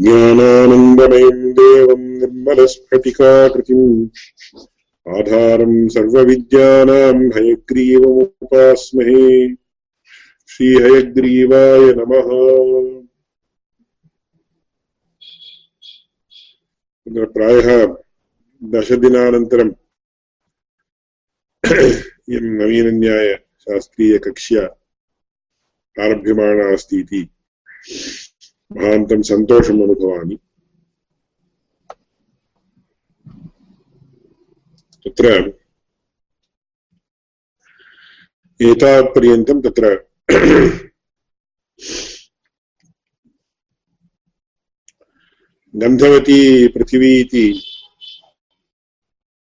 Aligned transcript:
ज्ञानानन्दमयम् 0.00 1.52
देवम् 1.52 2.00
निर्मलस्फटिकाकृतिम् 2.00 4.08
आधारम् 5.18 5.88
सर्वविद्यानाम् 5.88 7.30
हयग्रीवमुपास्महे। 7.36 9.54
श्रीहयग्रीवाय 10.48 11.78
नमः। 11.78 13.00
प्रायः 17.08 17.96
दशदिनानन्तरम् 18.64 19.72
इयं 22.28 22.42
नवीनन्यायशास्त्रीयकक्ष्या 22.42 24.62
आरभ्यमाणा 26.04 26.72
अस्ति 26.72 27.00
इति 27.00 27.28
महान्तं 28.70 29.22
सन्तोषम् 29.22 29.82
अनुभवामि 29.82 30.36
तत्र 35.06 35.32
एतावत्पर्यन्तं 38.60 39.60
तत्र 39.60 39.94
गन्धवती 45.74 46.40
पृथिवी 46.68 47.12
इति 47.20 47.46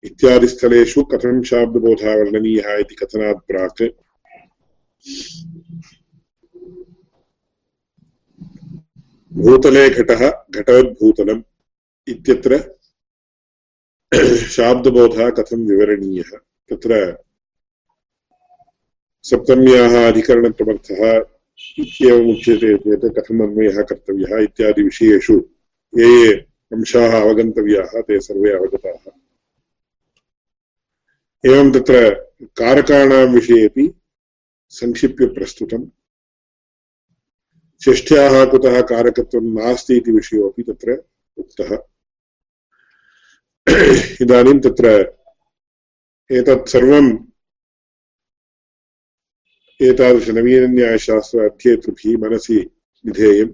इत्यादिस्थलेषु 0.03 1.03
कथं 1.03 1.41
शाब्दबोधः 1.43 2.15
वर्णनीयः 2.15 2.75
इति 2.75 2.95
कथनात् 2.95 3.45
प्राक् 3.47 3.81
भूतले 9.37 9.89
घटः 9.89 10.43
घटवद्भूतलम् 10.51 11.41
इत्यत्र 12.07 12.57
शाब्दबोधः 14.35 15.29
कथं 15.29 15.67
विवरणीयः? 15.67 16.37
तत्र 16.69 17.17
सप्तम्याः 19.23 20.07
अधिकरणप्रमर्थः 20.07 21.25
इत्येवम् 21.77 22.31
उच्यते 22.31 22.77
चेत् 22.77 23.05
कथम् 23.05 23.41
अन्वयः 23.41 23.81
कर्तव्यः 23.81 24.43
इत्यादिविषयेषु 24.43 25.33
ये 25.97 26.25
ये 26.25 26.33
अंशाः 26.73 27.21
अवगन्तव्याः 27.21 28.01
ते 28.01 28.19
सर्वे 28.19 28.51
अवगताः। 28.51 29.11
एवं 31.51 31.71
तत्र 31.71 32.09
कारकाणां 32.43 33.27
विषयेपि 33.27 33.93
संक्षिप्य 34.69 35.25
प्रस्तुतम् 35.25 35.85
षष्ठ्याः 37.81 38.45
कुतः 38.45 38.81
कारकत्वं 38.81 39.45
नास्ति 39.53 39.97
इति 39.97 40.11
विषयोपि 40.11 40.63
तत्र 40.63 41.03
उक्तः। 41.37 41.71
इदानीं 44.21 44.59
तत्र 44.59 44.87
एतत् 46.31 46.69
सर्वम् 46.69 47.11
एतादृशनवीनन्यायशास्त्र 49.81 51.39
अध्येतृभिः 51.39 52.17
मनसि 52.17 52.59
विधेयम् 53.05 53.53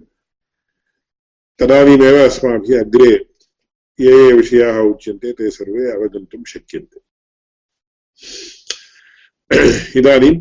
तदानीमेव 1.59 2.17
अस्माभिः 2.25 2.79
अग्रे 2.79 3.11
ये 3.99 4.11
ये 4.11 4.33
विषयाः 4.33 4.77
उच्यन्ते 4.79 5.31
ते 5.31 5.49
सर्वे 5.51 5.91
अवगन्तुं 5.91 6.43
शक्यन्ते। 6.43 6.99
इदानीम् 9.99 10.39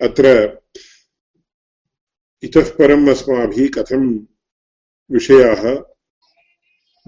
अत्र 0.00 0.26
इतः 2.42 2.70
परम् 2.70 3.08
अस्माभिः 3.08 3.68
कथं 3.68 4.26
विषयाः 5.10 5.62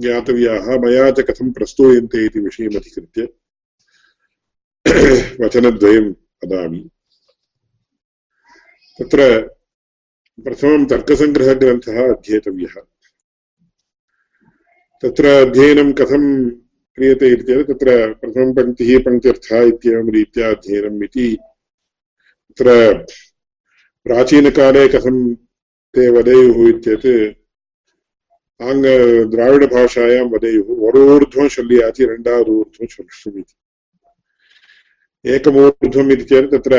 ज्ञातव्याः, 0.00 0.78
मया 0.78 1.10
च 1.10 1.20
कथं 1.20 1.52
प्रस्तूयन्ते 1.52 2.26
इति 2.26 2.40
विषयमधिकृत्य 2.40 3.22
वचनद्वयं 5.44 6.10
वदामि। 6.10 6.90
तत्र 8.98 9.40
प्रथमं 10.44 10.84
तर्कसङ्ग्रहग्रन्थः 10.86 12.12
अध्येतव्यः। 12.12 12.80
तत्र 15.02 15.26
अध्ययनं 15.26 15.92
कथं 15.92 16.50
क्रियते 16.96 17.28
इति 17.28 17.42
चेत् 17.42 17.68
तत्र 17.68 18.12
पङ्क्त्यर्थः 19.00 19.62
इत्येवं 19.62 20.12
रीत्या 20.12 20.50
अध्ययनम् 20.50 21.04
इति 21.04 21.38
तत्र 22.50 23.06
प्राचीनकाले 24.04 24.88
कथं 24.88 25.16
ते 25.94 26.08
वदेयुः 26.10 26.68
इत्येत् 26.68 27.06
आङ्ग 28.60 28.84
द्राविडभाषायां 29.30 30.24
वदेयुः। 30.30 30.68
वरोर्ध्वं 30.82 31.48
शल्याति, 31.48 32.04
रण्डादूर्ध्वं 32.04 32.86
शल्यम् 32.86 33.38
इति 33.38 33.54
एकमूर्ध्वम् 35.24 36.12
इति 36.12 36.24
चेत् 36.24 36.50
तत्र 36.52 36.74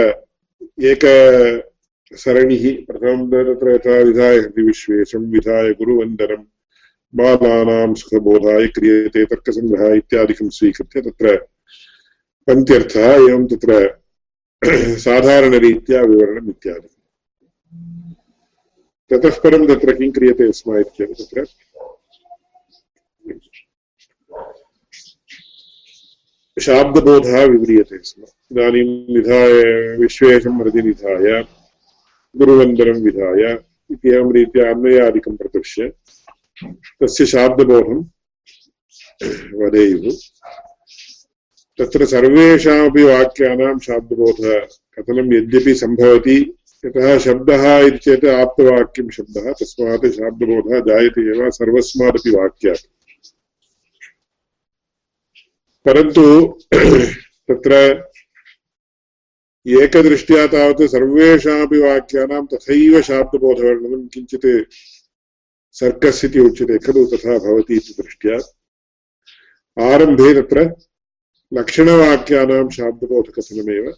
एकसरणिः 0.91 2.66
प्रथमं 2.88 3.22
तत्र 3.31 3.75
यथा 3.75 3.95
विधाय 4.03 4.38
हृदिविश्वे 4.38 5.03
संविधाय 5.05 5.72
गुरुवन्दनं, 5.79 6.44
बालानां 7.13 7.94
सुखबोधाय 7.94 8.67
क्रियते 8.67 9.25
तर्कसङ्ग्रहः 9.25 9.94
इत्यादिकं 9.95 10.50
स्वीकृत्य 10.50 11.01
तत्र 11.01 11.35
पङ्क्त्यर्थः 12.47 13.07
एवं 13.29 13.47
तत्र 13.47 13.72
साधारणरीत्या 15.05 16.01
विवरणम् 16.01 16.50
इत्यादि। 16.50 16.92
ततः 19.11 19.39
परं 19.44 19.66
तत्र 19.67 19.94
किं 19.95 20.11
क्रियते 20.11 20.51
स्म 20.51 20.78
इति 20.78 20.91
चेत् 20.97 21.22
तत्र 21.22 21.45
शाब्दबोधः 26.57 27.44
विव्रियते 27.45 27.97
स्म 28.03 28.23
इदानीं 28.51 28.85
विधाय 29.13 29.53
विश्वेशं 29.97 30.57
प्रतिनिधाय 30.59 31.41
गुरुवन्दनं 32.35 33.01
विधाय 33.03 33.44
इत्येवं 33.90 34.31
रीत्या 34.34 34.69
अन्वयादिकं 34.72 35.35
प्रदर्श्य 35.35 35.91
तस्य 37.01 37.25
शाब्दबोधं 37.25 38.03
वदेयुः 39.59 40.17
तत्र 41.79 42.05
सर्वेषामपि 42.05 43.03
वाक्यानां 43.03 43.78
शाब्दबोधः 43.85 44.59
कथनं 44.97 45.34
यद्यपि 45.34 45.73
सम्भवति 45.75 46.38
यतः 46.85 47.19
शब्दः 47.19 47.79
इति 47.79 47.97
चेत् 47.97 48.25
आप्तवाक्यं 48.25 49.09
शब्दः, 49.09 49.51
तस्मात् 49.51 50.05
शाब्दबोधः 50.05 50.79
जायते 50.79 51.21
एव, 51.21 51.49
सर्वस्मादपि 51.49 52.29
वाक्यात्। 52.29 52.85
परन्तु 55.85 56.57
तत्र 57.51 57.73
एकदृष्ट्या 59.67 60.47
तावत् 60.47 60.91
सर्वेषामपि 60.91 61.77
वाक्यानां 61.77 62.45
तथैव 62.45 63.01
शाब्दबोधवर्णनं 63.01 64.07
किञ्चित् 64.07 64.73
सर्कस् 65.72 66.25
इति 66.25 66.39
उच्यते 66.39 66.77
खलु, 66.77 67.05
तथा 67.05 67.38
भवति 67.38 67.75
इति 67.75 68.03
दृष्ट्या। 68.03 68.38
आरम्भे 69.93 70.41
तत्र 70.41 70.75
लक्षणवाक्यानां 71.53 72.69
शाब्दबोधकथनमेव 72.69 73.93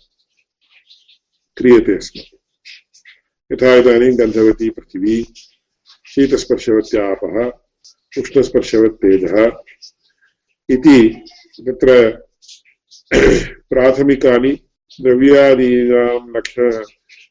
क्रियते 1.57 1.99
यथा 3.51 3.75
इदानीं 3.75 4.19
गन्धवती 4.19 4.69
पृथिवी, 4.69 5.17
शीतस्पर्शवत्यापः, 6.05 7.35
उष्णस्पर्शवत्तेजः 8.21 9.51
इति 10.69 11.21
तत्र 11.61 12.09
प्राथमिकानि, 13.69 14.51
द्रव्यादीनां 15.01 16.37
लक्ष, 16.37 16.55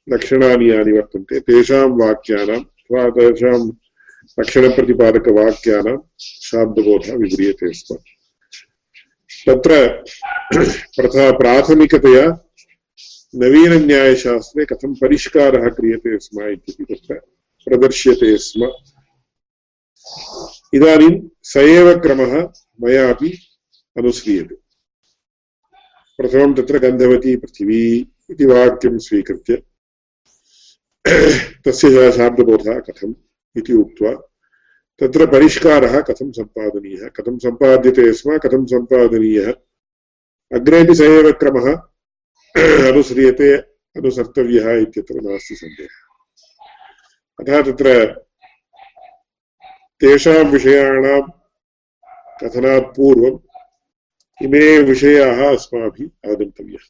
लक्षणानि 0.08 0.70
यानि 0.70 0.92
वर्तन्ते। 0.92 1.40
तेषां 1.40 1.90
वाक्यानां 1.90 2.60
अथवा 2.60 3.10
तेषां 3.10 3.68
लक्षणप्रतिपादकवाक्यानां 4.40 5.96
शाब्दबोधः 6.20 7.14
विव्रियते 7.16 7.72
स्म। 7.72 7.96
तत्र 9.48 9.86
प्रथा 10.96 11.30
प्राथमिकतया 11.38 12.26
नवीनन्यायशास्त्रे 13.34 14.64
कथं 14.64 14.94
परिष्कारः 14.94 15.68
क्रियते 15.68 16.18
स्म 16.18 16.48
इत्यपि 16.48 16.84
तत्र 16.84 17.14
प्रदर्श्यते 17.66 18.36
स्म। 18.38 18.70
इदानीं 20.74 21.14
स 21.42 21.56
एव 21.56 21.88
क्रमः 22.00 22.34
मयापि 22.82 23.30
अनुस्रियते 23.96 24.54
प्रथमं 26.18 26.54
तत्र 26.54 26.78
गन्धवती 26.78 27.36
पृथिवी 27.36 27.80
इति 28.30 28.46
वाक्यं 28.46 28.98
स्वीकृत्य 28.98 29.56
तस्य 31.64 32.12
शाब्दबोधः 32.12 32.78
कथम् 32.80 33.14
इति 33.56 33.72
उक्त्वा 33.72 34.12
तत्र 35.00 35.26
परिष्कारः 35.26 36.00
कथं 36.00 36.30
सम्पादनीयः, 36.32 37.08
कथं 37.08 37.38
सम्पाद्यते 37.38 38.12
स्म, 38.12 38.38
कथं 38.38 38.66
सम्पादनीयः। 38.66 39.50
अग्रेपि 40.50 40.94
स 40.94 41.00
एव 41.00 41.30
क्रमः 41.32 41.66
अनुस्रियते 42.54 43.48
अनुसर्तव्यः 43.98 44.66
इत्यत्र 44.82 45.14
नास्ति 45.20 45.54
सन्देहः। 45.54 46.02
अतः 47.40 47.62
तत्र 47.62 47.88
तेषां 50.00 50.44
विषयाणां 50.44 51.20
कथनात् 52.40 52.94
पूर्वम् 52.96 53.38
इमे 54.44 54.78
विषयाः 54.78 55.40
अस्माभिः 55.52 56.30
अवगन्तव्याः 56.30 56.86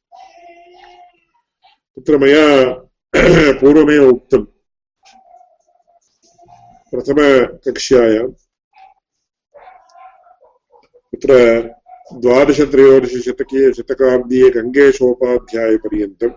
तत्र 1.96 2.18
मया 2.18 2.46
पूर्वमेव 3.60 4.08
उक्तम् 4.08 4.46
प्रथमकक्ष्यायां। 6.92 8.28
तत्र 11.12 11.32
द्वादशत्रयोदशशतकीय 12.12 13.72
शतकाब्दीय 13.72 14.50
गङ्गेशोपाध्यायपर्यन्तम् 14.50 16.34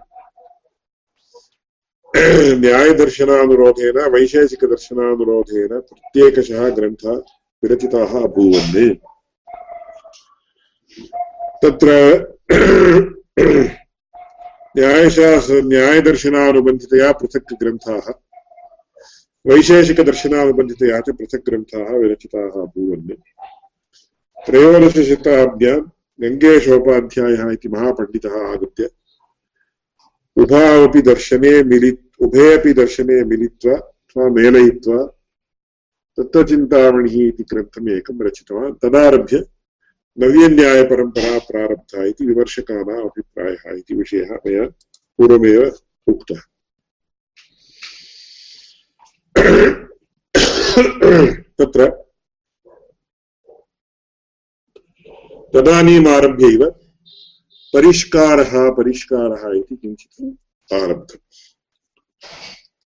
न्यायदर्शनानुरोधेन, 2.62 3.98
वैशेषिकदर्शनानुरोधेन 4.14 5.80
प्रत्येकशः 5.80 6.70
ग्रन्थः 6.70 7.16
विरचिताः 7.64 8.12
अभूवन्। 8.24 8.96
तत्र 11.64 11.90
न्यायशास्त्र 14.78 15.62
न्यायदर्शनानुबन्धितया 15.64 17.12
पृथक् 17.12 17.54
ग्रन्थाः 17.54 18.12
वैशेषिकदर्शनानुबन्धितया 19.46 21.00
च 21.00 21.10
पृथक् 21.10 21.46
ग्रन्थाः 21.46 21.90
विरचिताः 21.98 22.62
अभूवन्। 22.62 23.18
त्रयोदशशताब्द्यां 24.46 25.80
गङ्गेशोपाध्यायः 26.22 27.52
इति 27.52 27.68
महापण्डितः 27.70 28.36
आगत्य 28.52 28.90
उभावपि 30.38 31.02
दर्शने 31.02 31.52
मिलि 31.64 31.92
उभे 32.26 32.46
अपि 32.58 32.74
दर्शने 32.74 33.24
मिलित्वा 33.32 33.76
अथवा 33.76 34.30
मेलयित्वा 34.38 35.00
तत्त्वचिन्तामणिः 36.18 37.16
इति 37.28 37.44
ग्रन्थम् 37.52 37.90
एकं 37.90 38.18
रचितवान्। 38.26 38.74
तदारभ्य 38.82 39.38
नव्यन्यायपरम्परा 40.18 41.38
प्रारब्धा 41.50 42.06
इति 42.06 42.26
विमर्शकानाम् 42.26 43.06
अभिप्रायः 43.10 43.64
इति 43.78 43.94
विषयः 43.96 44.32
मया 44.46 44.64
पूर्वमेव 45.18 45.62
उक्तः। 46.08 46.42
तत्र 51.60 52.07
तदानीम् 55.54 56.08
आरभ्यैव 56.08 56.70
परिष्कारः 57.74 58.70
परिष्कारः 58.70 59.60
इति 59.60 59.76
किञ्चित् 59.76 60.74
आरब्धम्। 60.74 61.24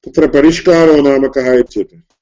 तत्र 0.04 0.26
परिष्कारो 0.26 0.96
नाम 1.02 1.28
कः 1.28 1.52
इत्येतत् 1.52 2.12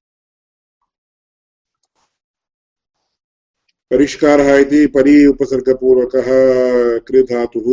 परिष्कारः 3.91 4.57
इति 4.57 4.87
परि 4.87 5.27
उपसर्गपूर्वकः 5.27 6.29
क्रियधातुः 6.99 7.69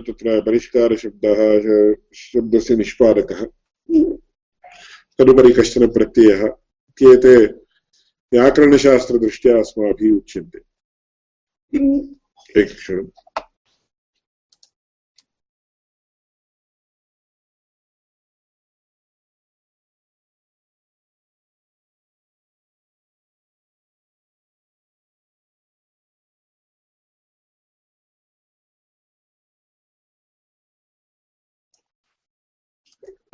तत्र 0.00 0.40
परिष्कारशब्दः, 0.40 1.38
शब्दस्य 2.14 2.76
निष्पादकः। 2.76 3.44
तदुपरि 5.18 5.52
कश्चन 5.52 5.86
प्रत्ययः। 5.86 6.44
इत्येते 6.44 7.36
व्याकरणशास्त्रदृष्ट्या 8.32 9.58
अस्माभिः 9.58 10.16
उच्यन्ते। 10.16 10.71
एकक्षणम् 11.72 13.10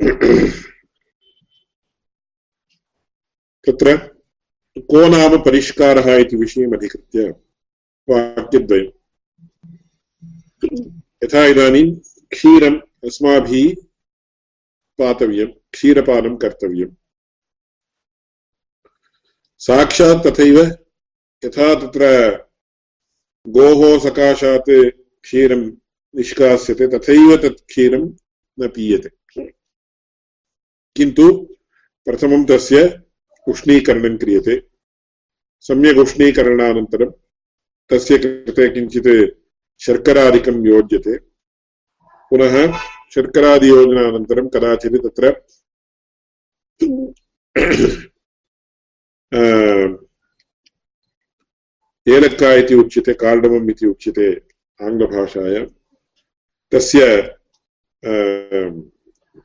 तत्र 3.67 3.95
को 4.91 5.07
नाम 5.09 5.37
परिष्कारः 5.43 6.15
इति 6.17 6.35
विषयम् 6.37 6.73
अधिकृत्य 6.75 7.33
वाक्यद्वयम् 8.09 8.95
यथा 11.23 11.45
इदानीं 11.45 11.95
क्षीरम् 12.31 12.79
अस्माभिः 13.05 13.75
पातव्यं 14.99 15.47
क्षीरपानं 15.47 16.37
कर्तव्यम्। 16.37 16.95
साक्षात् 19.59 20.27
तथैव 20.27 20.57
यथा 21.45 21.67
तत्र 21.75 22.05
गोः 23.47 23.99
सकाशात् 23.99 24.71
क्षीरं 25.23 25.61
निष्कास्यते, 26.15 26.87
तथैव 26.87 27.37
तत् 27.37 27.67
क्षीरं 27.67 28.03
न 28.59 28.67
पीयते। 28.67 29.09
किन्तु 30.95 31.55
प्रथमं 32.05 32.45
तस्य 32.45 33.01
उष्णीकरणं 33.47 34.17
क्रियते। 34.17 34.67
सम्यक् 35.59 35.97
उष्णीकरणानन्तरं 35.97 37.11
तस्य 37.89 38.17
कृते 38.17 38.67
किञ्चित् 38.73 39.11
शर्करादिकं 39.83 40.57
योज्यते। 40.67 41.17
पुनः 42.29 42.55
शर्करादियोजनानन्तरं 43.13 44.47
कदाचित् 44.53 44.97
तत्र 45.05 45.25
एलक्का 52.15 52.53
इति 52.53 52.75
उच्यते, 52.75 53.13
कार्डमम् 53.13 53.69
इति 53.69 53.87
उच्यते 53.87 54.27
आङ्ग्लभाषायां। 54.81 55.65
तस्य 56.71 56.99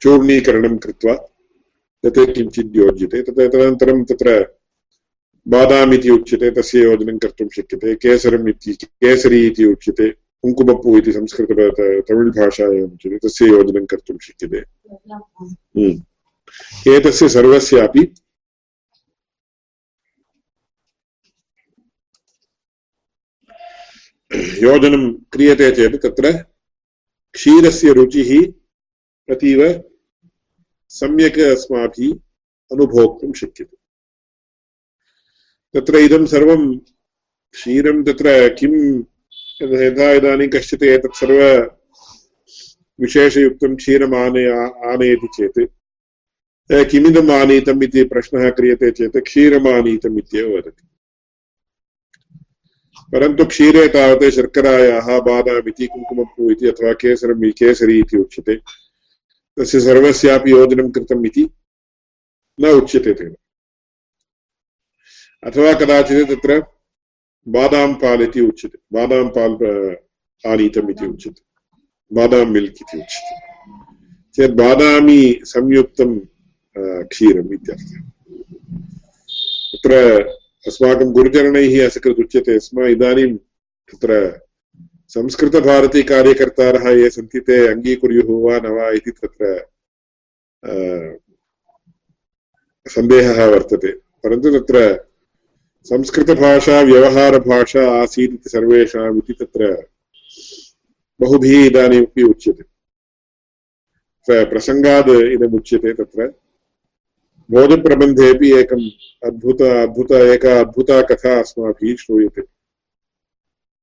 चूर्णीकरणं 0.02 0.76
कृत्वा, 0.84 1.14
तत् 2.04 2.34
किञ्चित् 2.34 2.76
योज्यते। 2.76 3.22
तत् 3.22 3.38
तदनन्तरं 3.38 4.04
तत्र 4.04 4.30
बादाम् 5.46 5.94
इति 5.94 6.10
उच्यते 6.10 6.50
तस्य 6.56 6.82
योजनं 6.82 7.18
कर्तुं 7.22 7.48
शक्यते 7.56 7.94
केसरम् 8.02 8.48
इति 8.48 8.72
केसरी 8.84 9.40
इति 9.46 9.64
उच्यते 9.72 10.08
कुङ्कुमप्पु 10.44 10.96
इति 10.98 11.12
संस्कृत 11.12 11.50
तमिळ् 12.08 12.30
भाषायाम् 12.38 12.92
उच्यते 12.92 13.18
तस्य 13.26 13.46
योजनं 13.48 13.86
कर्तुं 13.92 14.18
शक्यते। 14.26 14.60
एतस्य 16.96 17.28
सर्वस्यापि 17.36 18.02
योजनं 24.62 25.02
क्रियते 25.32 25.70
चेत् 25.76 25.96
तत्र 26.02 26.32
क्षीरस्य 27.34 27.92
रुचिः 27.98 28.30
अतीव 29.28 29.60
सम्यक् 30.90 31.38
अस्माभिः 31.52 32.12
अनुभोक्तुं 32.70 33.32
शक्यते 33.40 33.76
तत्र 35.74 35.94
इदं 35.96 36.24
सर्वं 36.26 36.62
क्षीरं 37.52 38.02
तत्र 38.04 38.26
किं 38.58 38.74
यथा 39.62 40.08
इदानीं 40.12 40.48
कश्चित् 40.48 40.82
एतत् 40.82 41.18
सर्वविशेषयुक्तं 41.20 41.72
क्षीरम् 43.76 44.14
आनय 44.14 44.48
आनयति 44.92 45.28
चेत् 45.34 45.60
किमिदम् 46.90 47.30
आनीतम् 47.30 47.84
इति 47.84 48.04
प्रश्नः 48.04 48.44
क्रियते 48.50 48.90
चेत् 48.90 49.16
क्षीरम् 49.18 49.68
आनीतम् 49.68 50.18
इत्येव 50.18 50.48
वदति। 50.56 50.84
परन्तु 53.12 53.42
क्षीरे 53.44 53.84
तावत् 53.88 54.34
शर्करायाः 54.34 55.08
बादाम् 55.28 55.68
इति 55.68 55.86
कुङ्कुमप्पु 55.86 56.42
इति 56.50 56.66
अथवा 56.66 56.92
केसरम् 56.92 57.50
केसरी 57.58 57.96
इति 57.98 58.16
उच्यते। 58.18 58.54
तस्य 59.56 59.80
सर्वस्यापि 59.80 60.50
योजनं 60.50 60.90
कृतम् 60.90 61.26
इति 61.26 61.44
न 62.60 62.62
उच्यते 62.80 63.12
तेन। 63.14 63.34
अथवा 65.44 65.72
कदाचित् 65.72 66.30
तत्र 66.30 66.60
बादां 67.48 67.88
पाल् 68.02 68.22
इति 68.22 68.40
उच्यते। 68.40 68.78
बादां 68.92 69.24
पाल् 69.36 69.56
आनीतम् 70.44 70.90
इति 70.90 71.06
उच्यते। 71.06 71.42
बादां 72.12 72.44
मिल्क् 72.46 72.80
इति 72.82 72.96
उच्यते। 72.98 73.36
चेत् 74.34 74.56
बादामी 74.56 75.20
संयुक्तं 75.44 76.18
क्षीरम् 77.12 77.52
इत्यर्थः। 77.54 78.00
तत्र 79.72 79.92
अस्माकं 80.66 81.12
गुरुचरणैः 81.12 81.86
असकृत् 81.86 82.20
उच्यते 82.20 82.58
स्म। 82.60 82.84
इदानीं 82.96 83.36
तत्र 83.90 84.40
संस्कृतभारतीकार्यकर्तारः 85.08 86.90
ये 86.90 87.10
सन्ति 87.10 87.40
ते 87.40 87.56
अङ्गीकुर्युः 87.68 88.30
वा 88.44 88.56
न 88.58 88.66
वा 88.76 88.88
इति 88.90 89.10
तत्र 89.10 89.66
सन्देहः 92.86 93.46
वर्तते। 93.46 93.92
परन्तु 94.24 94.58
तत्र 94.58 94.80
संस्कृतभाषा 95.84 96.80
व्यवहारभाषा 96.80 98.02
आसीत् 98.02 98.32
इति 98.32 98.50
सर्वेषाम् 98.50 99.18
इति 99.18 99.32
तत्र 99.32 99.86
बहुभिः 101.20 101.66
इदानीमपि 101.66 102.22
उच्यते 102.22 102.62
प्रसङ्गात् 104.44 105.08
इदमुच्यते 105.08 105.92
तत्र। 105.92 106.26
भोजप्रबन्धेपि 107.50 108.52
एकम् 108.52 108.90
अद्भुत 109.26 109.62
अद्भुत, 109.62 110.12
एका 110.12 110.60
अद्भुता 110.60 111.02
कथा 111.02 111.40
अस्माभिः 111.40 111.96
श्रूयते। 111.96 112.42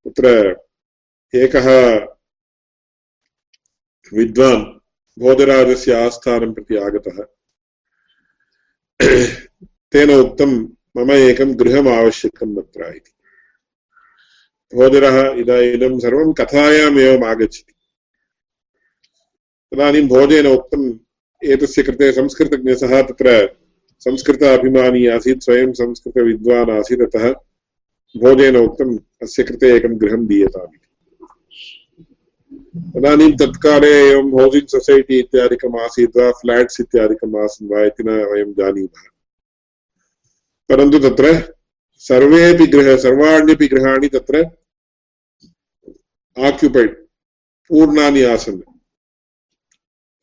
तत्र 0.05 0.55
एकः 1.35 1.95
विद्वान् 4.13 4.63
भोजराजस्य 5.19 5.93
आस्थानं 5.93 6.53
प्रति 6.53 6.75
आगतः। 6.75 7.23
तेन 9.91 10.11
उक्तं 10.11 10.80
मम 10.97 11.11
एकं 11.11 11.59
गृहम् 11.59 11.87
आवश्यकम् 11.87 12.57
अत्र 12.57 12.93
इति। 12.95 13.11
भोजरः 14.75 15.31
इदानीं 15.31 15.99
सर्वं 15.99 16.33
कथायाम् 16.33 16.99
एवम् 16.99 17.23
आगच्छति। 17.23 17.73
तदानीं 19.73 20.07
भोजेन 20.07 20.47
उक्तम्, 20.47 20.93
एतस्य 21.45 21.83
कृते 21.83 22.11
तत्र 22.11 23.55
संस्कृत 23.99 24.43
अभिमानी 24.43 25.07
आसीत्, 25.07 25.43
स्वयं 25.43 25.73
संस्कृतविद्वान् 25.73 26.69
आसीत्, 26.69 27.01
अतः 27.01 27.31
भोजेन 28.17 28.57
उक्तम्, 28.57 28.99
अस्य 29.21 29.43
कृते 29.43 29.75
एकं 29.75 30.01
गृहं 30.01 30.27
दीयताम् 30.27 30.77
तदानीं 32.77 33.33
तत्काले 33.33 34.11
एवं 34.11 34.31
हौसिङ्ग् 34.31 34.67
सोसैटि 34.67 35.19
इत्यादिकम् 35.19 35.79
आसीत्, 35.79 36.17
वा 36.17 36.31
फ्लाट्स् 36.31 36.81
इत्यादिकम् 36.81 37.35
आसन्, 37.35 37.69
वा 37.69 37.85
इति 37.85 38.03
न 38.03 38.09
वयं 38.09 38.53
जानीमः। 38.53 39.20
परन्तु 40.71 40.99
तत्र 40.99 41.53
सर्वेपि 41.97 42.67
गृह, 42.67 42.97
सर्वाण्यपि 42.97 43.67
गृहाणि 43.67 44.07
तत्र 44.07 44.45
आक्युपैड् 46.39 46.95
पूर्णानि 47.69 48.23
आसन्। 48.23 48.61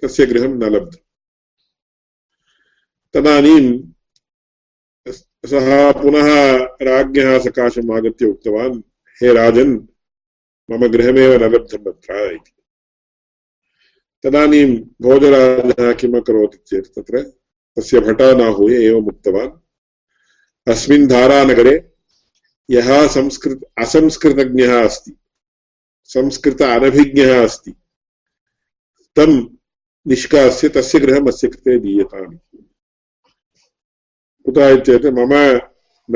तस्य 0.02 0.26
गृहं 0.26 0.48
न 0.48 0.62
लब्धम्। 0.62 1.06
तदानीं 3.14 3.82
सः 5.46 5.92
पुनः 5.92 6.56
राज्ञः 6.82 7.38
सकाशम् 7.38 7.90
आगत्य 7.90 8.26
उक्तवान्, 8.26 8.82
हे 9.22 9.32
राजन्, 9.32 9.78
मम 10.70 10.86
गृहमेव 10.86 11.32
न 11.32 11.42
लब्धम् 11.42 11.86
अत्र 11.86 12.32
इति। 12.34 12.52
तदानीं 14.22 14.76
भोजराजः 15.02 15.92
किम् 15.92 16.16
अकरोत् 16.16 16.68
चेत् 16.68 16.86
तत्र 16.86 17.22
तस्य 17.76 18.00
भटानाहूय 18.00 18.84
एवम् 18.84 19.06
उक्तवान्। 19.06 19.67
अस्मिन् 20.68 21.08
धारानगरे 21.08 21.92
यः 22.70 23.08
संस्कृत 23.08 23.60
असंस्कृतज्ञः 23.78 24.84
अस्ति, 24.84 25.16
संस्कृत 26.04 26.62
अनभिज्ञः 26.62 27.44
अस्ति, 27.44 27.70
तं 29.16 29.56
निष्कास्य 30.06 30.68
तस्य 30.68 30.98
गृहम् 30.98 31.28
अस्य 31.28 31.48
कृते 31.48 31.78
दीयताम्। 31.78 32.62
कुतः 34.44 34.80
चेत् 34.80 35.06
मम 35.06 35.32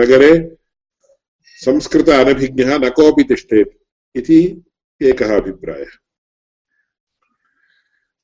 नगरे 0.00 0.56
संस्कृत 1.46 2.08
अनभिज्ञः 2.08 2.78
न 2.78 2.90
कोऽपि 2.90 3.24
तिष्ठेत् 3.24 3.68
इति 4.16 4.62
एकः 5.02 5.36
अभिप्रायः। 5.36 5.90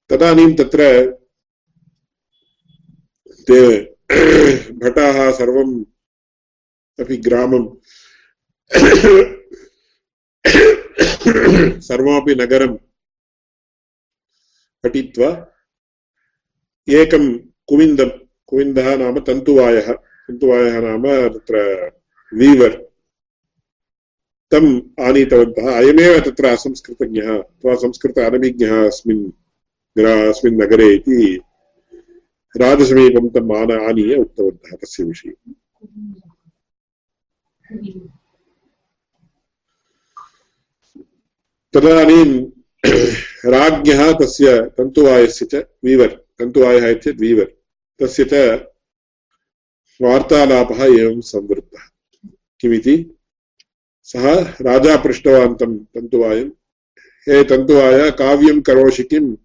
तदानीं 0.08 0.54
तत्र 0.54 1.10
ते 3.50 3.80
भटाः 4.72 5.30
सर्वम् 5.32 5.84
अपि 7.00 7.16
ग्रामं 7.16 7.64
सर्वमपि 11.80 12.34
नगरं 12.34 12.76
पठित्वा 14.82 15.28
एकं 16.88 17.38
कुविन्दं, 17.38 18.08
कुविन्दः 18.46 18.96
नाम 18.96 19.18
तन्तुवायः 19.20 19.92
तन्तुवायः 19.92 20.80
नाम 20.80 21.02
तत्र 21.28 21.56
वीवर्। 22.34 22.76
तम् 24.50 24.80
आनीतवन्तः, 25.00 25.66
अयमेव 25.76 26.20
तत्र 26.20 26.46
असंस्कृतज्ञः, 26.46 27.38
अथवा 27.38 27.74
संस्कृत 27.74 28.18
अनभिज्ञः 28.18 28.86
अस्मिन् 28.86 29.24
अस्मिन् 30.30 30.60
नगरे 30.60 30.94
इति 30.94 31.40
राजसमीपं 32.56 33.28
तम् 33.28 33.52
आन, 33.52 33.72
आनीय 33.72 34.16
उक्तवन्तः 34.16 34.76
तस्य 34.76 35.04
विषये। 35.04 35.34
तदानीं 41.72 42.50
राज्ञः 43.50 44.12
तस्य 44.12 44.62
तन्तुवायस्य 44.62 45.46
च 45.46 45.54
वीवर्, 45.84 46.12
तन्तुवायः 46.12 46.88
इत्येतत् 46.88 47.20
वीवर्। 47.20 47.48
तस्य 48.02 48.24
च 48.24 48.34
वार्तालापः 50.02 50.84
एवं 50.84 51.20
संवृत्तः। 51.20 51.82
किमिति? 52.60 53.18
सः 54.02 54.48
राजा 54.48 54.96
पृष्टवान् 54.96 55.58
तं 55.58 55.78
तन्तुवायं। 55.78 56.48
हे 57.28 57.44
तन्तुवाय, 57.44 58.10
काव्यं 58.10 58.60
करोषि 58.60 59.02
किम्? 59.02 59.36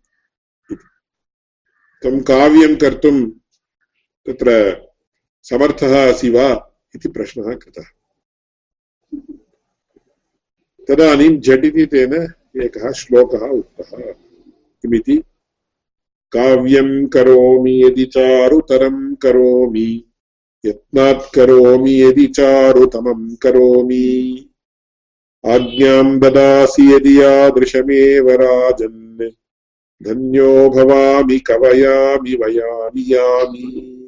तं 2.03 2.21
काव्यं 2.21 2.75
कर्तुं 2.75 3.29
तत्र 4.27 4.77
समर्थः 5.43 6.13
असि 6.13 6.29
वा 6.29 6.73
इति 6.95 7.09
प्रश्नः 7.09 7.55
कृतः। 7.55 7.83
तदानीं 10.87 11.39
झटिति 11.39 11.85
तेन 11.85 12.13
एकः 12.63 12.91
श्लोकः 12.91 13.47
उक्तः। 13.47 13.97
किमिति? 14.81 15.23
काव्यं 16.31 17.07
करोमि 17.07 17.83
यदि 17.85 18.05
चारुतरं 18.05 19.15
करोमि, 19.15 20.03
यत्नात् 20.65 21.35
करोमि 21.35 22.03
यदि 22.03 22.27
चारुतमं 22.27 23.35
करोमि। 23.35 24.49
आज्ञां 25.45 26.19
ददासि 26.19 26.95
यदि 26.95 27.21
यादृशमेव 27.21 28.29
राजन्, 28.29 29.29
धन्यो 30.03 30.69
भवामि 30.69 31.39
कवयामि 31.39 32.35
वयामि 32.35 33.05
यामि। 33.07 33.99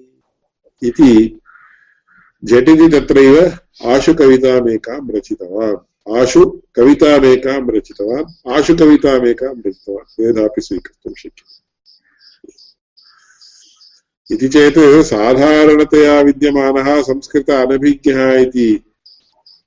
इति 0.84 1.40
झटिति 2.46 2.90
तत्रैव 2.90 3.58
आशुकवितामेकां 3.86 5.12
रचितवान्। 5.12 5.78
आशु 6.14 6.62
कवितामेकां 6.76 7.78
रचितवान् 7.78 8.52
आशुकवितामेकां 8.52 9.50
रचितवान् 9.50 10.22
वेदापि 10.22 10.62
स्वीकर्तुं 10.62 11.14
शक्यते। 11.18 11.66
इति 14.36 14.48
चेत् 14.48 15.06
साधारणतया 15.06 16.22
विद्यमानः 16.22 17.02
संस्कृत 17.02 17.50
अनभिज्ञः 17.50 18.34
इति 18.34 18.84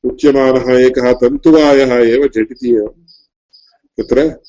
उच्यमानः 0.04 0.78
एकः 0.78 1.12
तन्तुवायः 1.12 1.94
एव 1.94 2.28
झटिति 2.28 2.70
एव। 2.70 2.94
तत्र 3.98 4.40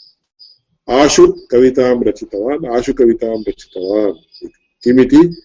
आशु 0.90 1.28
कवितां 1.52 2.04
रचितवान्, 2.04 2.78
आशु 2.78 2.94
कवितां 2.94 3.42
रचितवान् 3.42 4.50
किमिति? 4.84 5.42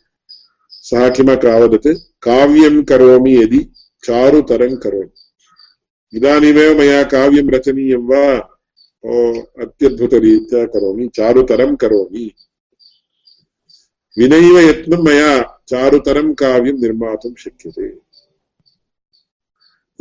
सः 0.70 1.08
किमकावदत्? 1.08 1.86
काव्यं 2.22 2.84
करोमि 2.84 3.36
यदि, 3.36 3.58
चारुतरं 4.04 4.76
करोमि। 4.76 5.23
इदानीमेव 6.14 6.78
मया 6.78 7.02
काव्यं 7.02 7.50
रचनीयं 7.50 7.98
वा? 7.98 8.50
ओ, 9.04 9.40
अत्यद्भुतरीत्या 9.40 10.64
करोमि, 10.64 11.08
चारुतरं 11.14 11.76
करोमि। 11.76 12.34
विनैव 14.18 14.58
यत्नं 14.58 15.04
मया 15.04 15.62
चारुतरं 15.68 16.34
काव्यं 16.34 16.72
निर्मातुं 16.72 17.34
शक्यते। 17.34 17.86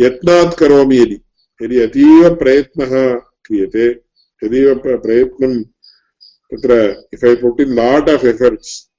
यत्नात् 0.04 0.58
करोमि 0.58 0.98
यदि। 0.98 1.22
यदि 1.62 1.80
अतीव 1.80 2.36
प्रयत्नः 2.36 3.14
क्रियते, 3.20 3.86
यदीव 4.44 4.76
प्रयत्नं 4.76 5.64
तत्र 6.54 7.04
if 7.14 7.26
I 7.26 7.36
put 7.36 7.62
in 7.62 7.76
lot 7.76 8.10
of 8.10 8.26
efforts 8.26 8.90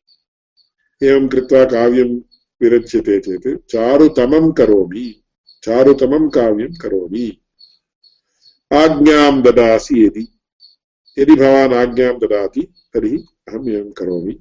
एवं 1.02 1.28
कृत्वा 1.28 1.64
काव्यं 1.64 2.16
विरच्यते 2.62 3.20
चेत् 3.20 3.70
चारुतमं 3.70 4.52
करोमि। 4.52 5.23
चारुतमं 5.64 6.28
काव्यं 6.28 6.74
करोमि। 6.74 7.40
आज्ञां 8.72 9.42
ददासि 9.42 10.04
यदि। 10.04 10.28
यदि 11.18 11.34
भवान् 11.34 11.74
आज्ञां 11.74 12.12
ददाति, 12.12 12.62
तर्हि 12.94 13.16
अहम् 13.48 13.68
एवं 13.68 13.92
करोमि। 13.92 14.38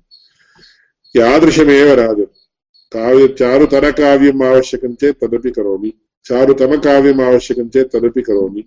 यादृशमेव 1.16 1.94
राजन्। 1.94 2.26
काव्य 2.94 3.28
चारुतरकाव्यम् 3.28 4.44
आवश्यकं 4.44 4.96
चेत् 4.96 5.22
तदपि 5.24 5.52
करोमि। 5.52 5.94
चारुतमकाव्यम् 6.26 7.22
आवश्यकं 7.22 7.70
चेत् 7.70 7.94
तदपि 7.94 8.22
करोमि। 8.22 8.64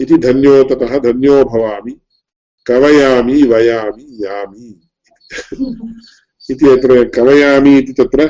इति 0.00 0.18
धन्यो 0.18 0.64
ततः 0.64 0.98
धन्यो 0.98 1.44
भवामि। 1.44 2.00
कवयामि, 2.66 3.42
वयामि, 3.42 4.18
यामि। 4.26 4.80
इति 6.50 6.66
अत्र 6.66 7.08
कवयामि 7.08 7.78
इति 7.78 7.92
तत्र 7.92 8.28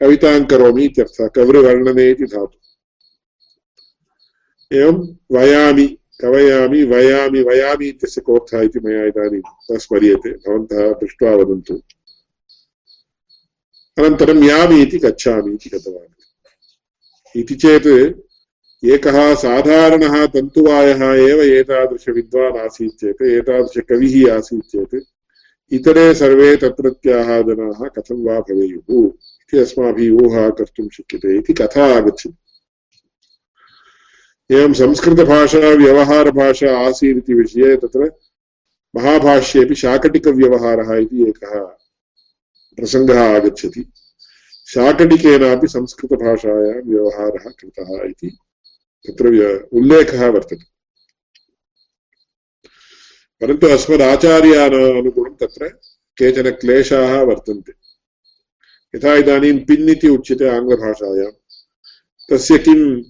कवितां 0.00 0.44
करोमि 0.44 0.84
इत्यर्थः। 0.84 1.28
कवृवर्णने 1.28 2.10
इति 2.10 2.24
धातु। 2.24 2.63
एवं 4.72 5.16
वयामि 5.32 5.98
कवयामि 6.20 6.82
वयामि 6.82 7.42
वयामि 7.42 7.86
इत्यस्य 7.86 8.20
कोऽर्थः 8.20 8.60
इति 8.60 8.80
मया 8.80 9.04
इदानीं 9.04 9.42
न 9.72 9.78
स्मर्यते। 9.78 10.30
भवन्तः 10.30 10.92
दृष्ट्वा 10.92 11.30
वदन्तु। 11.30 11.74
अनन्तरं 13.98 14.44
यामि 14.44 14.82
इति 14.82 14.98
गच्छामि 14.98 15.54
इति 15.54 15.70
गतवान्। 15.70 17.40
इति 17.40 17.54
चेत् 17.54 17.86
एकः 18.84 19.34
साधारणः 19.34 20.26
तन्तुवायः 20.26 21.02
एव 21.04 21.42
एतादृशविद्वान् 21.42 22.58
आसीत् 22.58 23.00
चेत्, 23.00 23.22
एतादृशकविः 23.22 24.34
आसीत् 24.34 24.70
चेत्, 24.70 25.04
इतरे 25.72 26.14
सर्वे 26.14 26.56
तत्रत्याः 26.56 27.42
जनाः 27.42 27.88
कथं 27.88 28.24
वा 28.24 28.40
भवेयुः 28.40 29.06
इति 29.06 29.58
अस्माभिः 29.58 30.12
ऊहा 30.12 30.50
कर्तुं 30.50 30.88
शक्यते 30.88 31.38
इति 31.38 31.52
कथा 31.52 31.96
आगच्छति। 31.96 32.34
एवं 34.52 34.72
संस्कृतभाषा 34.72 35.58
व्यवहारभाषा 35.58 36.88
आसीत् 36.88 37.18
इति 37.18 37.34
विषये 37.34 37.76
तत्र 37.76 38.12
महाभाष्येपि 38.96 39.74
शाकटिकव्यवहारः 39.74 40.96
इति 40.96 41.28
एकः 41.28 41.60
प्रसङ्गः 42.76 43.36
आगच्छति। 43.36 43.92
शाकटिकेनापि 44.66 45.68
संस्कृतभाषायां 45.68 46.82
व्यवहारः 46.82 47.50
कृतः 47.60 48.08
इति 48.08 48.38
तत्र 49.08 49.28
उल्लेखः 49.72 50.28
वर्तते। 50.28 50.56
परन्तु 53.40 53.66
अस्मदाचार्यानुगुणं 53.66 55.34
तत्र 55.34 55.68
केचन 56.18 56.50
क्लेशाः 56.50 57.22
वर्तन्ते। 57.22 57.72
यथा 58.96 59.14
इदानीं 59.14 59.64
पिन् 59.64 59.90
इति 59.90 60.08
उच्यते 60.08 60.48
आङ्ग्लभाषायां। 60.48 61.32
तस्य 62.30 62.58
किम् 62.58 63.04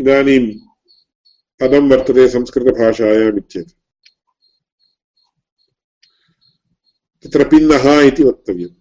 इदानीं 0.00 0.65
पदं 1.60 1.88
वर्तते 1.90 2.28
संस्कृतभाषायाम् 2.28 3.38
इत्येतत् 3.38 3.74
तत्र 7.24 7.44
पिन्नः 7.50 7.86
इति 8.02 8.24
वक्तव्यम् 8.24 8.74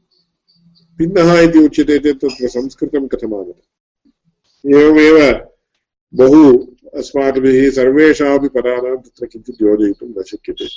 पिन्नः 1.00 1.40
इति 1.40 1.60
उच्यते 1.66 1.98
चेत् 2.00 2.20
तत्र 2.22 2.48
संस्कृतं 2.50 3.08
कथमागतम् 3.08 4.74
एवमेव 4.76 5.18
बहु 6.14 6.42
अस्माभिः 7.00 7.60
सर्वेषामपि 7.72 8.50
पदानां 8.50 8.96
तत्र 8.98 9.26
किञ्चित् 9.26 9.62
योजयितुं 9.62 10.10
न 10.10 10.24
शक्यते 10.28 10.68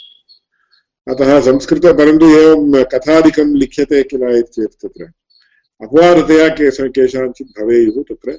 अतः 1.07 1.40
संस्कृत 1.43 1.87
परन्तु 1.99 2.26
एवं 2.37 2.83
कथादिकं 2.93 3.55
लिख्यते 3.57 4.02
किल 4.11 4.23
इति 4.31 4.52
चेत् 4.52 4.81
तत्र 4.83 5.11
अपवादतया 5.81 6.49
केष 6.55 6.81
केषाञ्चित् 6.97 7.55
भवेयुः 7.59 8.02
तत्र 8.09 8.38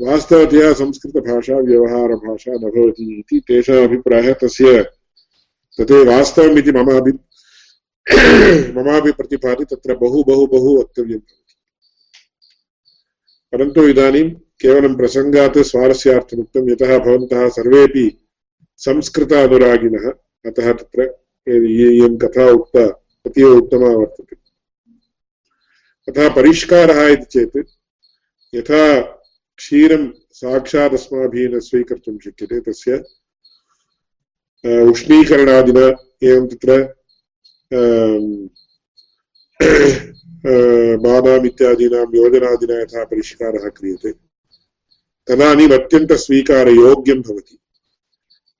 वास्तवतया 0.00 0.72
संस्कृतभाषा 0.72 1.56
व्यवहारभाषा 1.58 2.52
न 2.52 2.70
भवति 2.70 3.04
इति 3.18 3.40
तेषाम् 3.48 3.84
अभिप्रायः 3.84 4.32
तस्य 4.32 4.82
तदेव 5.78 6.10
वास्तवम् 6.10 6.58
इति 6.58 6.72
मम 6.72 6.90
अभि 6.96 7.12
ममापि 8.72 9.12
प्रतिभाति 9.12 9.64
तत्र 9.64 9.96
बहु 9.96 10.24
बहु 10.24 10.46
बहु 10.46 10.78
वक्तव्यं 10.80 11.18
भवति। 11.18 11.54
परन्तु 13.52 13.88
इदानीं 13.88 14.30
केवलं 14.30 14.94
प्रसङ्गात् 14.94 15.58
स्वारस्यार्थमुक्तं 15.58 16.70
यतः 16.70 16.98
भवन्तः 16.98 17.48
सर्वेपि 17.48 18.06
संस्कृत 18.76 19.32
अनुरागिणः 19.32 20.10
अतः 20.46 20.72
तत्र 20.72 21.14
इयं 21.48 22.16
कथा 22.18 22.50
उक्ता 22.50 22.86
अतीव 23.26 23.56
उत्तमा 23.56 23.88
वर्तते। 23.88 24.36
अतः 26.08 26.34
परिष्कारः 26.34 27.06
इति 27.06 27.24
चेत् 27.24 27.56
यथा 28.54 29.15
क्षीरं 29.58 30.06
साक्षात् 30.40 30.94
अस्माभिः 30.94 31.48
न 31.52 31.60
स्वीकर्तुं 31.60 32.18
शक्यते 32.24 32.60
तस्य 32.66 33.02
उष्णीकरणादिना 34.90 35.86
एवं 36.30 36.46
तत्र 36.50 36.72
बादाम् 41.04 41.46
इत्यादीनां 41.46 42.04
योजनादिना 42.16 42.80
यथा 42.80 43.04
परिष्कारः 43.12 43.68
क्रियते 43.76 44.12
तदानीम् 45.28 45.76
अत्यन्तस्वीकारयोग्यं 45.78 47.20
भवति 47.28 47.56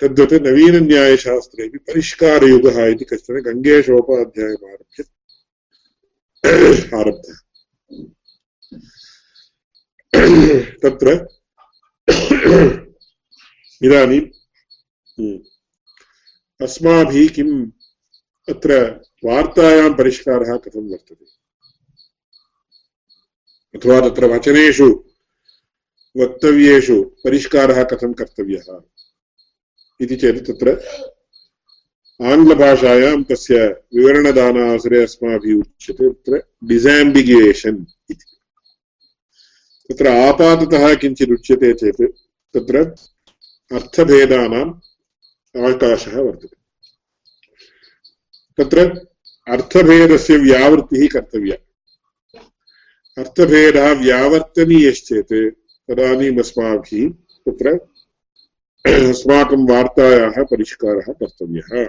तद्वत् 0.01 0.35
नवीनन्यायशास्त्रेपि 0.47 1.79
परिष्कारयुगः 1.89 2.79
इति 2.87 3.05
कश्चन 3.13 3.41
गङ्गेशोपाध्यायमारभ्य 3.49 5.05
आरब्धः 6.99 7.39
तत्र 10.83 11.29
इदानीम् 13.83 15.39
अस्माभिः 16.63 17.29
किं 17.29 17.67
अत्र 18.49 19.01
वार्तायां 19.25 19.95
परिष्कारः 19.95 20.57
कथं 20.57 20.91
वर्तते? 20.91 21.27
अथवा 23.75 24.09
तत्र 24.09 24.25
वचनेषु, 24.25 25.05
वक्तव्येषु 26.17 27.03
परिष्कारः 27.03 27.83
कथं 27.85 28.13
कर्तव्यः? 28.13 28.81
इति 30.01 30.17
चेत् 30.17 30.47
तत्र 30.47 30.81
आङ्ग्लभाषायां 32.23 33.23
तस्य 33.23 33.67
विवरणदानावसरे 33.67 35.03
अस्माभिः 35.03 35.57
उच्यते, 35.57 36.11
तत्र 36.11 36.43
डिसाम्बिग्युयेशन् 36.65 37.85
इति। 38.11 38.36
तत्र 39.91 40.09
आपाततः 40.09 40.95
किञ्चित् 40.95 41.31
उच्यते 41.31 41.73
चेत् 41.73 42.03
तत्र 42.55 42.95
अर्थभेदानाम् 43.73 44.75
अवकाशः 45.57 46.21
वर्तते। 46.21 46.57
तत्र 48.57 49.07
अर्थभेदस्य 49.49 50.37
व्यावृत्तिः 50.37 51.09
कर्तव्या। 51.13 51.57
अर्थभेदः 53.19 53.93
व्यावर्तनीयश्चेत् 53.93 55.55
तदानीम् 55.89 56.39
अस्माभिः 56.39 57.11
तत्र 57.49 57.69
अस्माकं 58.87 59.69
वार्तायाः 59.69 60.45
परिष्कारः 60.45 61.13
कर्तव्यः। 61.13 61.87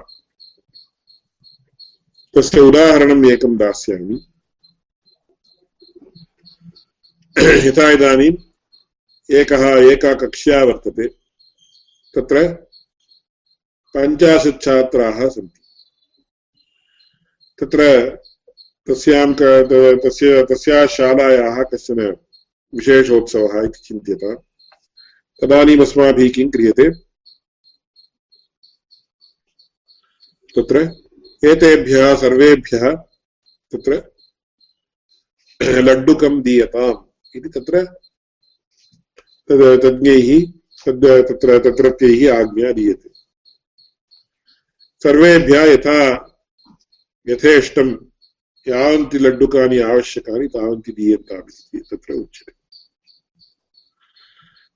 तस्य 2.35 2.59
उदाहरणम् 2.59 3.25
एकं 3.25 3.57
दास्यामि। 3.57 4.27
यथा 7.67 7.91
इदानीम् 7.91 8.35
एकः 9.31 9.91
एका 9.91 10.13
कक्ष्या 10.13 10.63
वर्तते, 10.63 11.07
तत्र 12.15 12.47
पञ्चाशत् 13.93 14.61
छात्राः 14.61 15.29
सन्ति। 15.29 15.59
तत्र 17.59 18.09
तस्यां 18.87 19.33
तस्य, 19.33 20.43
तस्याः 20.43 20.87
शालायाः 20.87 21.63
कश्चन 21.63 21.99
विशेषोत्सवः 22.75 23.63
इति 23.63 23.79
चिन्त्यत। 23.79 24.43
तदानीम् 25.41 25.81
अस्माभिः 25.81 26.33
किं 26.33 26.51
क्रियते? 26.51 26.89
तत्र 30.55 30.77
एतेभ्यः, 31.45 32.15
सर्वेभ्यः 32.15 32.91
तत्र 33.71 34.11
लड्डुकं 35.81 36.41
दीयताम्। 36.41 37.06
इति 37.35 37.49
तत्र 37.49 37.85
तज्ञैः 39.51 40.51
तत्र 40.85 41.59
तत्रत्यैः 41.59 42.39
आज्ञा 42.39 42.71
दीयते। 42.71 43.09
सर्वेभ्यः 45.03 45.63
यथा 45.63 45.99
यथेष्टं 47.27 47.89
यावन्ति 48.67 49.19
लड्डुकानि 49.19 49.79
आवश्यकानि 49.79 50.47
तावन्ति 50.47 50.91
दीयन्ताम् 50.91 51.75
इति 51.75 51.95
तत्र 51.95 52.13
उच्यते। 52.13 52.53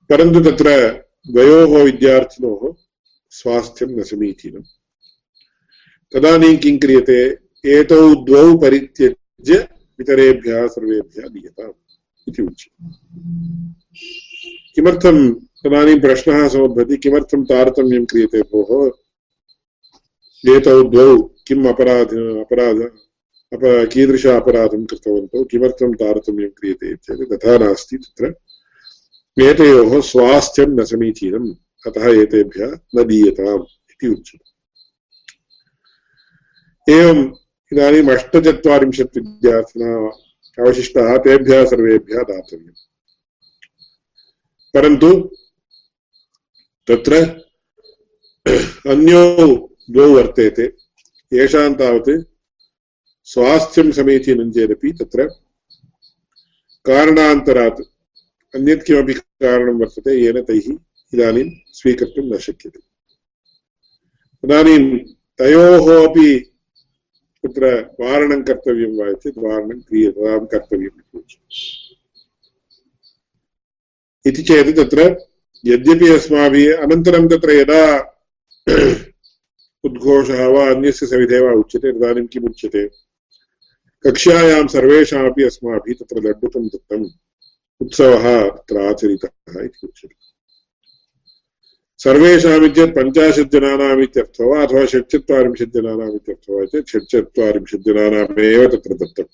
परन्तु 0.10 0.40
तत्र 0.40 0.92
द्वयोः 1.32 1.84
विद्यार्थिनोः 1.84 2.84
स्वास्थ्यं 3.30 3.90
न 3.90 4.04
समीचीनं। 4.04 4.62
तदानीं 6.14 6.58
किं 6.58 6.80
क्रियते? 6.80 7.38
एतौ 7.66 8.16
द्वौ 8.16 8.58
परित्यज्य 8.58 9.68
इतरेभ्यः 10.00 10.68
सर्वेभ्यः 10.68 11.28
दीयताम्। 11.28 11.81
इति 12.28 12.42
उच्यते। 12.42 12.96
किमर्थं 14.76 15.34
तदानीं 15.34 16.00
प्रश्नः 16.00 16.48
समुद्भवति 16.48 16.98
किमर्थं 16.98 17.44
तारतम्यं 17.44 18.06
क्रियते 18.06 18.42
भोः? 18.42 18.92
एतौ 20.56 20.84
द्वौ 20.84 21.22
किम् 21.48 21.68
अपराध 21.68 22.08
अपराध 22.18 22.78
अप 23.54 23.90
कीदृश 23.94 24.26
अपराधं 24.26 24.86
कृतवन्तौ? 24.86 25.44
किमर्थं 25.44 25.94
तारतम्यं 25.94 26.50
क्रियते 26.50 26.96
चेत् 26.96 27.34
तथा 27.34 27.58
नास्ति 27.58 27.98
तत्र। 27.98 28.36
एतयोः 29.44 30.02
स्वास्थ्यं 30.02 30.68
न 30.68 30.84
समीचीनम्, 30.84 31.56
अतः 31.88 32.22
एतेभ्यः 32.22 32.80
न 32.96 33.04
दीयताम् 33.04 33.64
इति 33.90 34.08
उच्यते। 34.08 34.52
एवम् 36.94 37.34
इदानीम् 37.74 38.10
अष्टचत्वारिंशत् 38.10 39.18
अवशिष्टाः 40.62 41.18
तेभ्यः 41.18 41.66
सर्वेभ्यः 41.66 42.22
दातव्यम्। 42.22 42.74
परन्तु 44.74 45.36
तत्र 46.88 47.16
अन्यौ 48.90 49.70
द्वौ 49.92 50.10
वर्तेते। 50.10 50.74
येषां 51.34 51.74
तावत् 51.74 52.24
स्वास्थ्यं 53.24 53.92
समीचीनं 53.92 54.52
चेदपि 54.52 54.92
तत्र 54.92 55.28
कारणान्तरात् 56.86 57.82
अन्यत् 58.56 58.84
किमपि 58.84 59.14
कारणं 59.14 59.80
वर्तते, 59.80 60.24
येन 60.24 60.42
तैः 60.42 60.78
इदानीं 61.14 61.50
स्वीकर्तुं 61.74 62.36
न 62.36 62.38
शक्यते। 62.38 62.80
इदानीं 64.44 64.98
तयोः 65.38 66.10
अपि 66.10 66.51
तत्र 67.44 67.80
वारणं 68.00 68.42
कर्तव्यं 68.42 68.98
वा 68.98 69.14
चेत् 69.14 69.38
वारणं 69.38 69.80
क्रियतां 69.80 70.46
कर्तव्यम् 70.46 71.20
इति 74.26 74.44
चेत् 74.44 74.78
तत्र 74.78 75.28
यद्यपि 75.66 76.10
अस्माभिः 76.10 76.78
अनन्तरं 76.78 77.28
तत्र 77.28 77.52
यदा 77.52 78.08
उद्घोषः 79.84 80.48
वा 80.48 80.70
अन्यस्य 80.70 81.06
सविधे 81.06 81.40
वा 81.40 81.54
उच्यते, 81.54 81.92
तदानीं 81.92 82.28
किम् 82.28 82.46
उच्यते? 82.46 82.88
कक्ष्यायां 84.04 84.68
सर्वेषामपि 84.68 85.44
अस्माभिः 85.44 85.94
तत्र 85.94 86.22
लड्डुकं 86.22 86.68
दत्तम्, 86.68 87.06
उत्सवः 87.82 88.50
तत्र 88.50 88.78
आचरितः 88.78 89.64
इति 89.64 89.88
उच्यते। 89.88 90.31
सर्वेषाम् 92.04 92.66
इत्येतत् 92.66 92.96
पञ्चाशत् 92.96 93.52
जनानाम् 93.52 94.02
इत्यर्थो 94.02 94.56
वा? 94.56 94.66
अथवा 94.66 94.86
षट्चत्वारिंशत् 94.86 95.74
जनानाम् 95.74 96.16
इत्यर्थो 96.16 96.60
वा 96.60 96.66
चेत् 96.66 96.90
षट्चत्वारिंशत् 96.90 97.82
जनानामेव 97.82 98.68
तत्र 98.68 98.94
दत्तम्। 98.94 99.30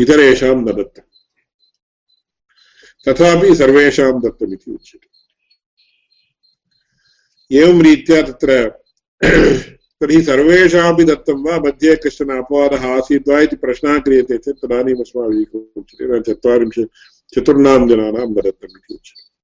इतरेषां 0.00 0.56
न 0.56 0.64
दत्तम्। 0.64 1.10
तथापि 3.08 3.54
सर्वेषां 3.54 4.20
दत्तमिति 4.20 4.70
उच्यते। 4.70 5.08
एवं 7.56 7.82
रीत्या 7.82 8.22
तत्र 8.22 8.68
तर्हि 10.00 10.22
सर्वेषामपि 10.22 11.04
दत्तं 11.04 11.44
वा? 11.44 11.58
मध्ये 11.58 11.96
कश्चन 11.96 12.28
अपवादः 12.28 12.88
आसीत् 12.88 13.28
वा 13.28 13.40
इति 13.40 13.56
प्रश्नः 13.56 13.98
क्रियते 13.98 14.38
चेत् 14.38 14.66
तदानीम् 14.66 15.00
अस्माभिः 15.00 15.58
उच्यते? 15.76 16.20
चत्वारिंशत् 16.20 16.90
चतुर्णां 17.34 17.88
जनानां 17.88 18.34
दत्तम् 18.34 18.78
इति 18.78 18.94
उच्यते। 18.94 19.34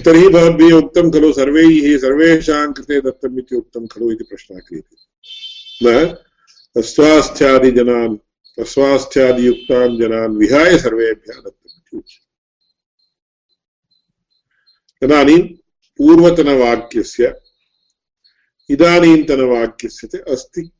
तर्हि 0.00 0.28
भवद्भिः 0.28 0.72
उक्तं 0.72 1.10
खलु, 1.10 1.32
सर्वैः 1.32 1.98
सर्वेषां 1.98 2.72
कृते 2.72 3.00
दत्तम् 3.00 3.38
इति 3.38 3.56
उक्तं 3.56 3.86
खलु 3.86 4.12
इति 4.12 4.24
प्रश्नः 4.24 4.58
क्रियते। 4.58 4.96
न, 5.82 6.06
अस्वास्थ्यादिजनान्, 6.76 8.16
अस्वास्थ्यादियुक्तान् 8.60 9.98
जनान् 10.00 10.36
विहाय 10.36 10.78
सर्वेभ्यः 10.78 11.40
दत्तम् 11.40 11.78
इति 11.78 11.96
उच्यते। 11.96 12.26
तदानीं 15.06 15.42
पूर्वतनवाक्यस्य 15.98 17.40
इदानीन्तनवाक्यस्य 18.70 20.06
च 20.06 20.16
अस्ति 20.16 20.70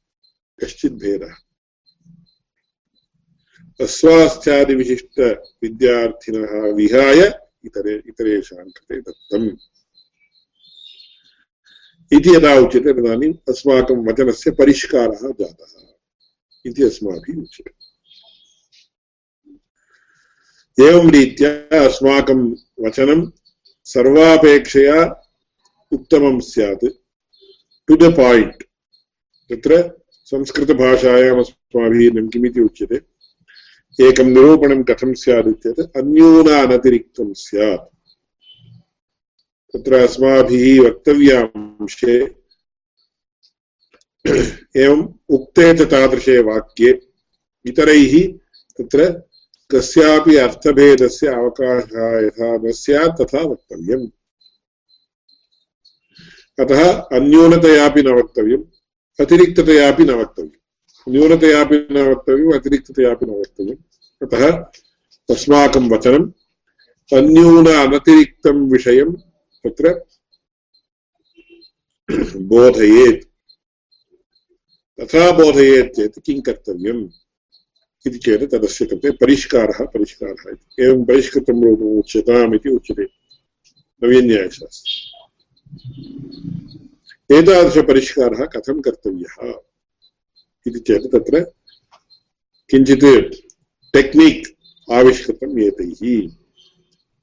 कश्चित् 0.65 0.95
भेदः। 0.95 1.46
अस्वास्थ्यादिविशिष्टविद्यार्थिनः 3.81 6.75
विहाय 6.75 7.41
इतरे, 7.65 8.03
इतरेषां 8.07 8.65
कृते 8.65 9.01
दत्तम्। 9.01 9.51
इति 12.13 12.37
यदा 12.37 12.55
उच्यते 12.55 12.93
तदानीम् 12.93 13.35
अस्माकं 13.49 14.13
वचनस्य 14.13 14.51
परिष्कारः 14.51 15.13
जातः। 15.13 15.95
इति 16.67 16.83
अस्माभिः 16.83 17.43
उच्यते। 17.43 17.87
एवं 20.89 21.11
रीत्या 21.11 21.85
अस्माकं 21.85 22.57
वचनं 22.81 23.31
सर्वापेक्षया 23.85 25.23
उत्तमं 25.93 26.41
स्यात्। 26.41 26.85
टु 27.87 27.97
द 27.97 28.17
पायिण्ट् 28.17 28.63
तत्र 29.53 29.99
संस्कृतभाषायाम् 30.25 31.39
अस्माभिः 31.39 32.29
किमिति 32.29 32.61
उच्यते? 32.61 33.16
एकं 34.01 34.25
निरूपणं 34.25 34.83
कथं 34.83 35.15
स्यात् 35.15 35.49
इत्येतत् 35.49 35.97
अन्यूनानतिरिक्तं 35.97 37.33
स्यात्। 37.35 37.85
तत्र 39.73 39.95
अस्माभिः 39.95 40.83
वक्तव्यांशे 40.83 42.17
एवम् 44.77 45.09
उक्ते 45.29 45.75
च 45.75 45.83
तादृशे 45.83 46.39
वाक्ये, 46.43 47.01
इतरैः 47.67 48.33
तत्र 48.79 49.23
कस्यापि 49.71 50.37
अर्थभेदस्य 50.37 51.27
अवकाशः 51.27 52.27
यथा 52.27 52.57
न 52.57 52.73
स्यात् 52.73 53.23
तथा 53.23 53.41
वक्तव्यम्। 53.41 54.07
अतः 56.61 56.93
अन्यूनतयापि 56.93 58.03
न 58.03 58.09
वक्तव्यम्, 58.09 58.65
अतिरिक्ततयापि 59.21 60.05
न 60.05 60.11
वक्तव्यम्। 60.11 60.66
न्यूनतयापि 61.09 61.89
न 61.91 61.97
वक्तव्यम् 61.97 62.55
अतिरिक्ततयापि 62.55 63.27
न 63.27 63.31
वक्तव्यम् 63.31 63.83
अतः 64.23 64.51
अस्माकं 65.31 65.91
वचनम् 65.91 66.33
अन्यून 67.13 67.67
अनतिरिक्तं 67.67 68.71
विषयं 68.71 69.13
तत्र 69.65 70.05
बोधयेत्। 72.37 73.25
तथा 75.01 75.31
बोधयेत् 75.31 75.97
चेत् 75.97 76.19
किं 76.19 76.41
कर्तव्यम् 76.41 77.09
इति 78.07 78.19
चेत् 78.19 78.51
तदस्य 78.53 78.85
कृते 78.87 79.11
परिष्कारः 79.11 79.85
परिष्कारः 79.85 80.51
इति। 80.51 80.85
एवं 80.85 81.05
परिष्कृतं 81.05 81.65
रूपम् 81.65 81.99
उच्यताम् 81.99 82.55
इति 82.55 82.69
उच्यते 82.69 83.05
नवीन्यायशास्त्रे। 84.05 85.17
एतादृशपरिष्कारः 87.39 88.45
कथं 88.45 88.81
कर्तव्यः? 88.81 89.66
इति 90.67 90.79
चेत् 90.79 91.13
तत्र 91.13 91.41
किञ्चित् 92.71 93.35
टेक्निक् 93.93 94.47
आविष्कृतम् 94.93 95.59
एतैः। 95.59 96.29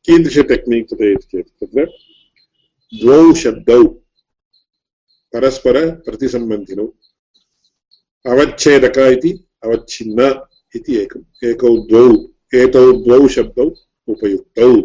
कीदृश 0.05 0.37
टेक्निक् 0.37 0.89
तत् 0.89 1.01
इति 1.01 1.27
चेत् 1.31 1.63
तत्र 1.63 1.85
द्वौ 3.01 3.33
शब्दौ 3.33 3.83
परस्परप्रतिसम्बन्धिनौ 5.33 6.87
अवच्छेदक 8.25 8.97
इति, 8.97 9.45
अवच्छिन्न 9.63 10.45
इति 10.75 10.95
एकम् 10.95 11.45
एकौ 11.45 11.87
द्वौ, 11.87 12.27
एतौ 12.55 13.03
द्वौ 13.03 13.27
शब्दौ 13.27 13.75
उपयुक्तौ। 14.07 14.77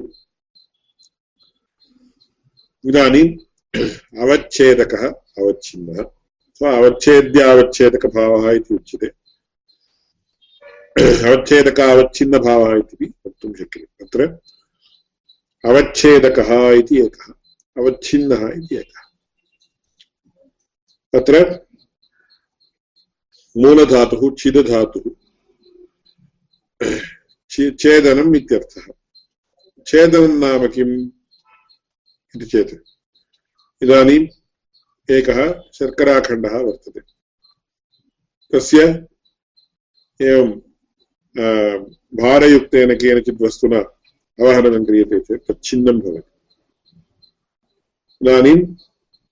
इदानीम् 2.89 3.39
अवच्छेदकः, 4.19 5.09
अवच्छिन्नः। 5.39 6.18
अथवा 6.63 6.77
अवच्छेद्यावच्छेदकभावः 6.77 8.53
इति 8.53 8.75
उच्यते। 8.75 9.07
अवच्छेदक 11.29 11.81
अवच्छिन्नभावः 11.81 12.79
इति 12.79 13.13
वक्तुं 13.27 13.55
शक्यते। 13.55 14.05
तत्र 14.05 14.39
अवच्छेदकः 15.65 16.71
इति 16.71 17.01
एकः, 17.01 17.33
अवच्छिन्नः 17.83 18.49
इति 18.49 18.77
एकः। 18.77 19.03
तत्र 21.13 21.67
मूलधातुः, 23.57 24.35
छिदधातुः 24.39 25.11
छेदनम् 27.77 28.37
इत्यर्थः। 28.37 28.93
छेदनं 29.87 30.29
नाम 30.29 30.67
किम् 30.67 31.11
इति 32.37 32.47
चेत् 32.47 32.75
इदानीम् 33.83 34.27
एकः 35.11 35.39
शर्कराखण्डः 35.75 36.55
वर्तते। 36.59 37.01
तस्य 38.53 38.81
एवं 40.21 40.51
भारयुक्तेन 42.21 42.95
केनचित् 42.95 43.43
वस्तुना 43.43 43.79
अवहरणं 44.39 44.85
क्रियते 44.85 45.19
चेत् 45.21 45.47
तच्छिन्नं 45.49 45.99
भवति। 46.01 46.33
इदानीं 48.21 48.61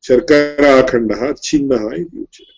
शर्कराखण्डः 0.04 1.32
छिन्नः 1.42 1.84
इति 1.94 2.18
उच्यते। 2.22 2.54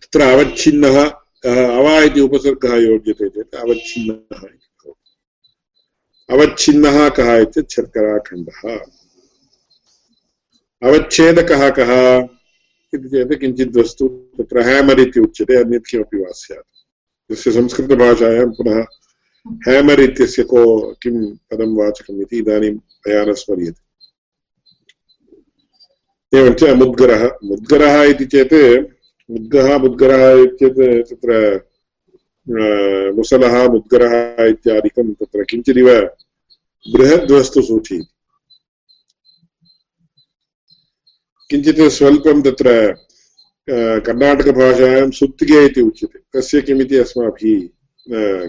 तत्र 0.00 0.20
अवच्छिन्नः 0.22 0.96
अवा 1.44 1.98
इति 2.04 2.20
उपसर्गः 2.20 2.74
योज्यते 2.76 3.28
चेत् 3.28 3.54
अवच्छिन्नः 3.56 4.40
इति 4.46 4.68
भवति। 4.80 5.04
अवच्छिन्नः 6.28 7.08
कः 7.18 7.30
इत्येतत्? 7.36 7.74
शर्कराखण्डः। 7.74 8.62
अवच्छेदकः 10.82 11.70
कः? 11.70 12.20
इति 12.94 13.08
चेत् 13.08 13.40
किञ्चित् 13.40 13.76
वस्तु 13.76 14.08
तत्र 14.08 14.60
हेमर् 14.68 15.00
इति 15.00 15.20
उच्यते, 15.20 15.56
अन्यत् 15.56 15.90
किमपि 15.90 16.16
वा 16.16 16.30
स्यात्। 16.30 17.32
तस्य 17.32 17.50
संस्कृतभाषायां 17.52 18.50
पुनः 18.50 18.84
हेमर् 19.68 20.00
इत्यस्य 20.00 20.42
को, 20.42 20.60
किं 21.02 21.34
पदं 21.36 21.76
वाचकम् 21.76 22.20
इति 22.20 22.38
इदानीं 22.38 22.70
मया 22.70 23.24
न 23.24 23.32
स्मर्यते 23.32 23.90
एवञ्च 26.38 26.62
मुद्गरः। 26.64 27.38
मुद्गरः 27.44 28.02
इति 28.02 28.24
चेत्, 28.24 28.54
मुद्गः, 29.30 29.78
मुद्गरः 29.78 30.42
इत्येतत् 30.42 31.10
तत्र 31.10 31.60
मुसलः, 33.16 33.68
मुद्गरः 33.68 34.44
इत्यादिकं 34.44 35.12
तत्र 35.12 35.44
किञ्चिदिव 35.44 35.88
बृहद्वस्तुसूची 36.92 37.98
किञ्चित् 41.50 41.80
स्वल्पं 41.92 42.42
तत्र 42.42 42.68
कर्णाटकभाषायां 44.06 45.10
सुत्तिगे 45.10 45.64
इति 45.66 45.80
उच्यते। 45.80 46.18
तस्य 46.34 46.60
किमिति 46.62 46.96
अस्माभिः 46.96 47.60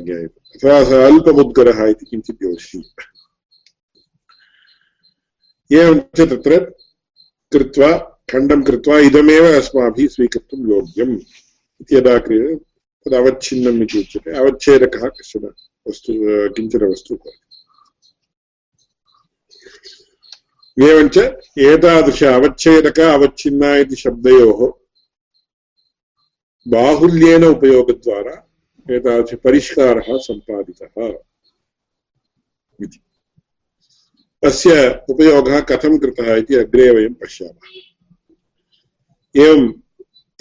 ज्ञायते। 0.05 0.39
अथवा 0.55 0.83
सः 0.89 1.05
अल्पमुद्गरः 1.05 1.79
इति 1.89 2.05
किञ्चित् 2.05 2.43
योजयति 2.43 2.79
एवञ्च 5.71 6.19
तत्र 6.21 6.59
कृत्वा, 7.51 7.91
खण्डं 8.31 8.61
कृत्वा 8.63 8.97
इदमेव 8.99 9.45
अस्माभिः 9.57 10.07
स्वीकर्तुं 10.07 10.59
योग्यम् 10.71 11.13
इति 11.81 11.95
यदा 11.95 12.17
क्रियते 12.25 12.55
तदवच्छिन्नम् 13.03 13.81
इति 13.83 13.99
उच्यते। 13.99 14.29
अवच्छेदकः 14.37 15.07
कश्चन 15.09 15.43
वस्तु 15.87 16.13
किंचन 16.55 16.83
वस्तु 16.91 17.15
एवञ्च 20.79 21.17
एतादृश 21.57 22.23
अवच्छेदक 22.23 22.99
अवच्छिन्ना 22.99 23.75
इति 23.75 23.95
शब्दयोः 23.95 24.71
बाहुल्येन 26.67 27.45
उपयोगद्वारा 27.45 28.49
एतादृशपरिष्कारः 28.95 30.03
सम्पादितः 30.09 31.07
इति। 32.81 32.99
अस्य 34.43 35.03
उपयोगः 35.09 35.59
कथं 35.59 35.97
कृतः 35.97 36.35
इति 36.35 36.55
अग्रे 36.55 36.89
वयं 36.91 37.13
पश्यामः। 37.13 37.67
एवम् 39.45 39.73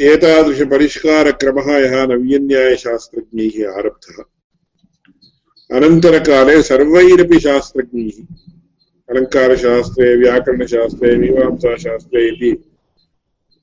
एतादृशपरिष्कारक्रमः 0.00 1.78
यः 1.78 2.06
नव्यन्यायशास्त्रज्ञैः 2.06 3.72
आरब्धः। 3.76 4.22
अनन्तरकाले 5.76 6.62
सर्वैरपि 6.62 7.40
शास्त्रज्ञैः 7.40 8.26
अलङ्कारशास्त्रे, 9.10 10.16
व्याकरणशास्त्रे, 10.16 11.16
मीमांसाशास्त्रे 11.16 12.28
इति। 12.28 12.64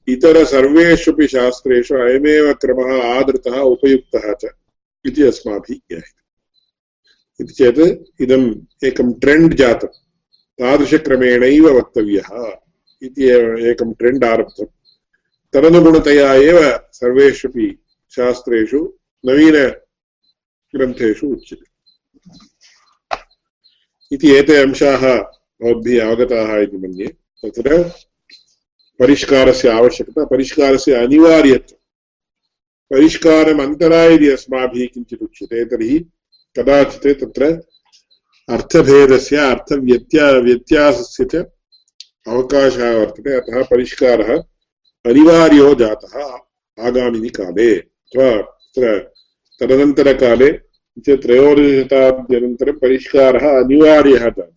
इतर 0.08 0.46
सर्वेष्वपि 0.46 1.28
शास्त्रेषु 1.28 1.96
अयमेव 1.96 2.54
क्रमः 2.54 3.04
आदृतः, 3.04 3.52
उपयुक्तः 3.52 4.34
च 4.34 4.46
इति 5.06 5.24
अस्माभिः 5.24 5.76
ज्ञायते। 5.76 7.44
इति 7.44 7.54
चेत् 7.54 8.22
इदम् 8.22 8.56
एकं 8.86 9.14
ट्रेण्ड् 9.14 9.54
जातं 9.54 9.88
तादृशक्रमेणैव 10.60 11.78
वक्तव्यः 11.78 12.58
इति 13.02 13.24
एकं 13.70 13.94
ट्रेण्ड् 13.94 14.26
आरब्धम्। 14.26 14.68
तदनुगुणतया 15.54 16.34
एव 16.34 16.80
सर्वेष्वपि 16.92 17.78
शास्त्रेषु 18.16 18.94
नवीनग्रन्थेषु 19.26 21.28
उच्यते। 21.28 21.78
इति 24.16 24.36
एते 24.36 24.56
अंशाः 24.56 25.37
भवद्भिः 25.64 26.08
अवगताः 26.08 26.58
इति 26.58 26.78
मन्ये। 26.78 27.08
तत्र 27.08 27.84
परिष्कारस्य 29.00 29.70
आवश्यकता, 29.70 30.26
परिष्कारस्य 30.26 30.94
अनिवार्यत्वं। 30.94 31.78
परिष्कारम् 32.92 33.62
अन्तरा 33.62 34.04
यदि 34.04 34.30
अस्माभिः 34.30 34.88
किञ्चित् 34.94 35.24
उच्यते, 35.24 35.66
तर्हि 35.66 36.00
कदाचित् 36.58 37.22
तत्र 37.22 37.62
अर्थभेदस्य, 38.50 39.38
अर्थव्यत्या, 39.38 40.32
व्यत्यासस्य 40.32 41.26
च 41.26 41.36
अवकाशः 42.28 42.98
वर्तते। 43.00 43.36
अतः 43.36 43.64
परिष्कारः 43.64 44.38
अनिवार्यो 45.06 45.76
जातः 45.76 46.20
आगामिनि 46.88 47.30
काले 47.30 47.76
अथवा 47.76 48.42
तत्र 48.42 49.12
तदनन्तरकाले 49.60 50.52
त्रयोदशशताब्द्यनन्तरं 51.10 52.74
परिष्कारः 52.74 53.64
अनिवार्यः 53.64 54.20
जातः। 54.20 54.57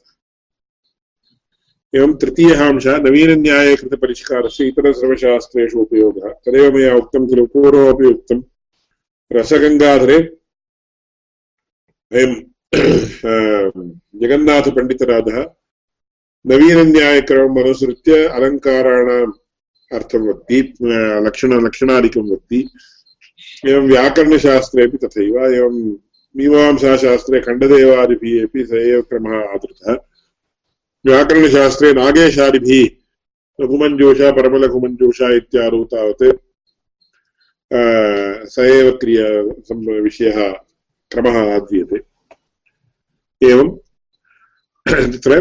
एवं 1.94 2.12
तृतीयः 2.14 2.60
अंशः 2.68 2.96
नवीनन्याये 2.96 3.76
कृतपरिष्कारस्य 3.76 4.66
इतरसर्वशास्त्रेषु 4.66 5.78
उपयोगः। 5.78 6.28
तदेव 6.46 6.74
मया 6.74 6.94
उक्तं 6.96 7.26
खलु 7.28 7.46
पूर्वमपि 7.46 8.06
उक्तं। 8.06 8.42
रसगङ्गाधरे 9.32 10.18
वयं 12.12 12.34
जगन्नाथपण्डितराजः 14.22 15.38
नवीनन्यायक्रमम् 16.46 17.58
अनुसृत्य 17.58 18.26
अलङ्काराणाम् 18.26 19.32
अर्थं 19.92 20.28
वक्ति 20.28 20.60
लक्षणलक्षणादिकं 21.26 22.30
वक्ति। 22.32 22.60
एवं 23.68 23.88
व्याकरणशास्त्रे 23.88 24.84
अपि 24.84 24.98
तथैव, 25.06 25.34
एवं 25.54 25.74
मीमांसाशास्त्रे 26.36 27.40
खण्डदेवादिभिः 27.40 28.44
अपि 28.44 28.64
स 28.66 28.72
एव 28.72 29.00
क्रमः 29.02 29.36
आदृतः। 29.54 29.94
व्याकरणशास्त्रे 31.06 31.92
नागेशादिभिः 31.92 32.88
लघुमञ्जूषा 33.60 34.30
परमलघुमञ्जूषा 34.32 35.34
इत्यादौ 35.34 35.84
तावत् 35.84 36.36
स 38.50 38.58
एव 38.58 38.90
क्रिया 38.96 39.28
विषयः, 40.02 40.52
क्रमः 41.12 41.54
आद्रियते 41.54 41.98
एवं, 43.50 43.68
तत्र 44.86 45.40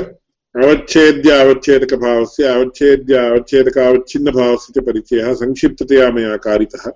अवच्छेद्य, 0.63 1.32
अवच्छेदकभावस्य, 1.32 2.43
अवच्छेद्य 2.43 3.15
अवच्छेदक 3.15 3.78
अवच्छिन्नभावस्य 3.78 4.74
च 4.76 4.84
परिचयः 4.86 5.34
संक्षिप्ततया 5.34 6.12
मया 6.12 6.38
कारितः। 6.38 6.91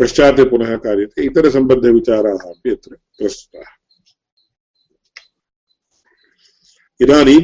पश्चात् 0.00 0.40
पुनः 0.40 0.76
कार्यते। 0.76 1.22
इतरसम्बद्धविचाराः 1.22 2.50
अपि 2.50 2.70
अत्र 2.70 2.96
प्रस्तुताः। 3.18 3.77
इदानीं 7.00 7.40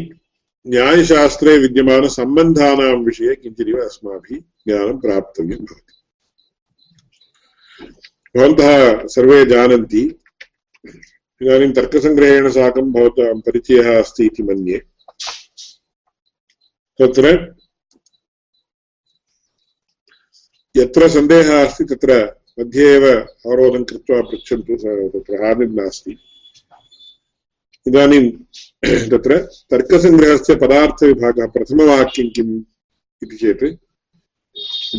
न्यायशास्त्रे 0.66 1.58
विद्यमानसम्बन्धानां 1.58 2.94
विषये 3.04 3.34
किञ्चिदिव 3.34 3.76
अस्माभिः 3.84 4.38
ज्ञानं 4.38 4.98
प्राप्तव्यं 4.98 5.58
भवति। 5.58 5.92
भवन्तः 8.36 9.06
सर्वे 9.06 9.44
जानन्ति, 9.46 10.02
इदानीं 11.42 11.72
तर्कसङ्ग्रहेण 11.72 12.50
साकं 12.50 12.92
भवतां 12.92 13.40
परिचयः 13.40 13.98
अस्ति 13.98 14.26
इति 14.26 14.42
मन्ये। 14.42 14.78
तत्र 16.98 17.54
यत्र 20.76 21.08
सन्देहः 21.08 21.66
अस्ति 21.66 21.84
तत्र 21.84 22.36
मध्ये 22.58 22.94
एव 22.94 23.04
अवरोधं 23.20 23.84
कृत्वा 23.84 24.20
पृच्छन्तु 24.20 24.76
तत्र 24.76 25.44
हानिर्नास्ति। 25.44 26.18
इदानीं 27.86 28.30
तत्र 29.10 29.38
तर्कसङ्ग्रहस्य 29.70 30.54
पदार्थविभागः 30.54 31.46
प्रथमवाक्यं 31.46 32.28
किम् 32.36 32.62
इति 33.22 33.36
चेत् 33.36 33.64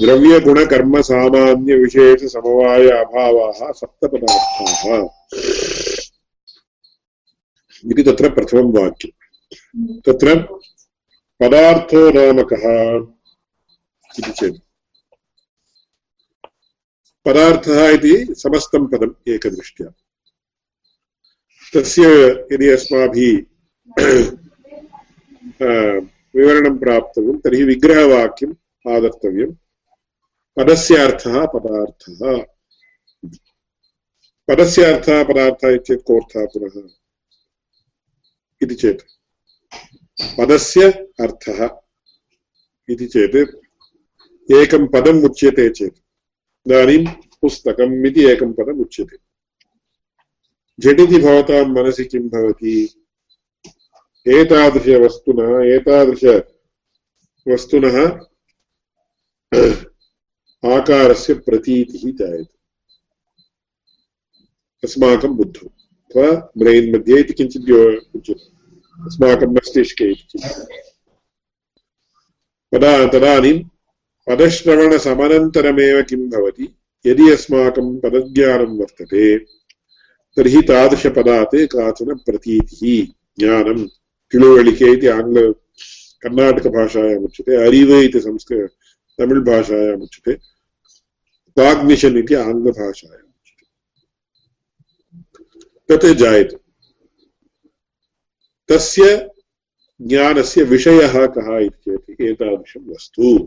द्रव्यगुणकर्मसामान्यविशेषसमवाय 0.01 2.89
अभावाः 2.89 3.71
सप्तपदार्थाः 3.71 5.07
इति 7.91 8.03
तत्र 8.03 8.29
प्रथमं 8.29 8.73
वाक्यं 8.73 9.97
तत्र 10.05 10.35
पदार्थो 11.39 12.11
नाम 12.11 12.41
कः 12.53 12.63
इति 14.19 14.31
चेत्। 14.31 14.59
पदार्थः 17.25 17.89
इति 17.89 18.33
समस्तं 18.37 18.87
पदम् 18.87 19.29
एकदृष्ट्या। 19.29 20.04
तस्य 21.75 22.03
यदि 22.51 22.69
अस्माभिः 22.69 23.37
विवरणं 26.35 26.77
प्राप्तव्यं, 26.77 27.37
तर्हि 27.37 27.63
विग्रहवाक्यम् 27.63 28.53
आदर्तव्यं। 28.89 29.51
पदस्य 30.57 30.97
अर्थः 30.97 31.45
पदार्थः। 31.45 32.37
पदस्य 34.47 35.01
पदार्थः 35.23 35.69
इत्येतत् 35.69 36.03
कोऽर्थः 36.03 36.45
पुनः? 36.45 36.89
इति 38.63 38.75
चेत्। 38.75 39.01
पदस्य 40.39 40.91
अर्थः 41.19 41.69
इति 42.89 43.05
चेत्। 43.05 43.35
एकं 44.51 44.87
पदम् 44.87 45.23
उच्यते 45.23 45.69
चेत्। 45.69 45.97
इदानीं 46.67 47.07
पुस्तकम् 47.41 48.05
इति 48.05 48.25
एकं 48.25 48.53
पदम् 48.53 48.81
उच्यते। 48.81 49.24
झटिति 50.79 51.17
भवतां 51.17 51.65
मनसि 51.65 52.03
किं 52.05 52.21
भवति? 52.29 52.73
एतादृशवस्तुनः 54.27 55.51
एतादृशवस्तुनः 55.75 56.65
आकारस्य 60.65 61.33
प्रतीतिः 61.33 62.11
जायते। 62.11 62.55
अस्माकं 64.83 65.31
बुद्धौ, 65.37 65.67
अथवा 65.67 66.29
ब्रैन् 66.57 66.91
मध्ये 66.93 67.19
इति 67.19 67.33
किञ्चित् 67.33 67.69
उच्यते। 68.15 68.47
अस्माकं 69.05 69.53
मस्तिष्के 69.53 70.05
इति 70.11 70.39
तदा 72.71 72.91
तदानीं 73.07 73.57
पदश्रवणसमनन्तरमेव 74.27 76.01
किं 76.01 76.21
भवति? 76.29 76.67
यदि 77.05 77.25
अस्माकं 77.31 77.87
पदज्ञानं 77.99 78.71
वर्तते 78.77 79.23
तर्हि 80.37 80.61
तादृशपदात् 80.61 81.55
काचन 81.55 82.15
प्रतीतिः। 82.15 83.07
ज्ञानं। 83.39 83.87
तिलुवळिके 84.31 84.93
इति 84.93 85.07
आङ्ग्ल 85.07 85.51
कर्णाटकभाषायाम् 86.21 87.23
उच्यते, 87.23 87.67
अरिवे 87.67 88.01
इति 88.01 88.19
संस्क 88.19 88.69
तमिळ्भाषायाम् 89.19 90.01
उच्यते 90.01 90.33
काग्निशन् 91.57 92.17
इति 92.17 92.33
आङ्ग्लभाषायाम् 92.33 93.27
उच्यते। 93.27 93.65
तत् 95.97 96.17
जायते। 96.17 96.57
तस्य 98.67 99.29
ज्ञानस्य 100.01 100.63
विषयः 100.63 101.25
कः 101.25 101.57
इति 101.57 101.97
चेत् 101.97 102.21
एतादृशं 102.21 102.93
वस्तु। 102.93 103.39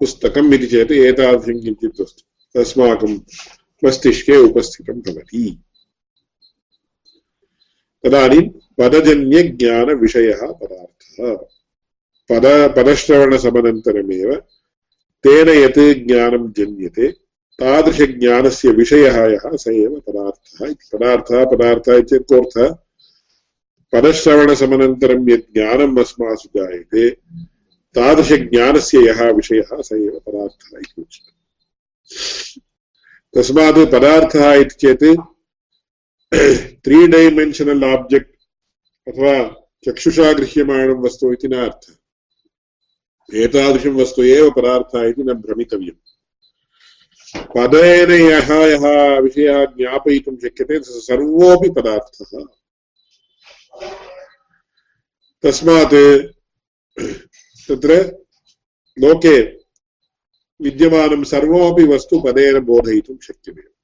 पुस्तकम् 0.00 0.54
इति 0.54 0.66
चेत् 0.66 0.92
एतादृशं 0.92 1.60
किञ्चित् 1.60 2.00
वस्तु। 2.00 2.60
अस्माकं 2.60 3.18
मस्तिष्के 3.84 4.36
उपस्थितं 4.36 5.00
भवति। 5.00 5.62
तदानीं 8.04 8.48
पदजन्यज्ञानविषयः 8.48 10.40
पदार्थः। 10.40 11.36
पद, 12.32 12.74
पदश्रवणसमनन्तरमेव 12.76 14.34
तेन 15.22 15.48
यत् 15.48 16.06
ज्ञानं 16.06 16.52
जन्यते, 16.52 17.12
तादृशज्ञानस्य 17.58 18.68
विषयः 18.68 19.26
यः 19.26 19.56
स 19.56 19.64
एव 19.68 20.02
पदार्थः 20.06 20.66
इति। 20.66 20.98
पदार्थः 20.98 21.44
पदार्थः 21.44 22.00
चेत् 22.00 22.22
कोऽर्थः? 22.22 22.76
पदश्रवणसमनन्तरं 23.92 25.30
यत् 25.30 25.52
ज्ञानम् 25.52 25.98
अस्मासु 25.98 26.48
जायते, 26.56 27.10
तादृशज्ञानस्य 27.94 28.98
यः 29.06 29.30
विषयः 29.30 29.82
स 29.82 29.88
एव 29.92 30.22
पदार्थः 30.26 30.78
इति 30.78 31.02
उच्यते। 31.02 31.36
तस्मात् 33.36 33.92
पदार्थः 33.92 34.52
इति 34.52 34.74
चेत् 34.80 35.04
त्री 36.84 37.06
डैमेन्शनल् 37.06 37.84
आब्जेक्ट् 37.84 38.36
अथवा 39.08 39.34
चक्षुषा 39.84 40.32
गृह्यमाणं 40.32 40.94
वस्तु 40.94 41.32
इति 41.32 41.48
न 41.48 41.56
अर्थः। 41.56 41.92
एतादृशं 43.34 43.90
वस्तु 43.90 44.22
एव 44.22 44.50
पदार्थः 44.50 45.02
इति 45.08 45.22
न 45.22 45.32
भ्रमितव्यम्। 45.32 46.00
पदेन 47.56 48.10
यः 48.10 48.54
यः 48.54 49.18
विषयः 49.18 49.64
ज्ञापयितुं 49.64 50.36
शक्यते 50.36 50.80
सर्वोऽपि 50.82 51.70
पदार्थः। 51.70 52.44
तस्मात् 55.42 55.94
तत्र 57.68 58.16
लोके 58.98 59.55
विद्यमानं 60.62 61.24
सर्वमपि 61.24 61.84
वस्तु 61.84 62.20
पदेन 62.20 62.58
बोधयितुं 62.58 63.16
शक्यते 63.24 63.76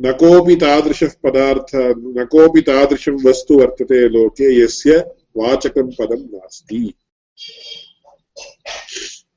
न 0.00 0.12
कोऽपि 0.12 0.56
तादृशः 0.56 1.08
पदार्थः, 1.24 1.88
न 1.98 2.28
कोऽपि 2.30 2.60
तादृशं 2.60 3.12
वस्तु 3.12 3.58
वर्तते 3.58 4.08
लोके, 4.08 4.60
यस्य 4.60 4.98
वाचकं 5.36 5.90
पदं 5.92 6.18
नास्ति। 6.18 6.94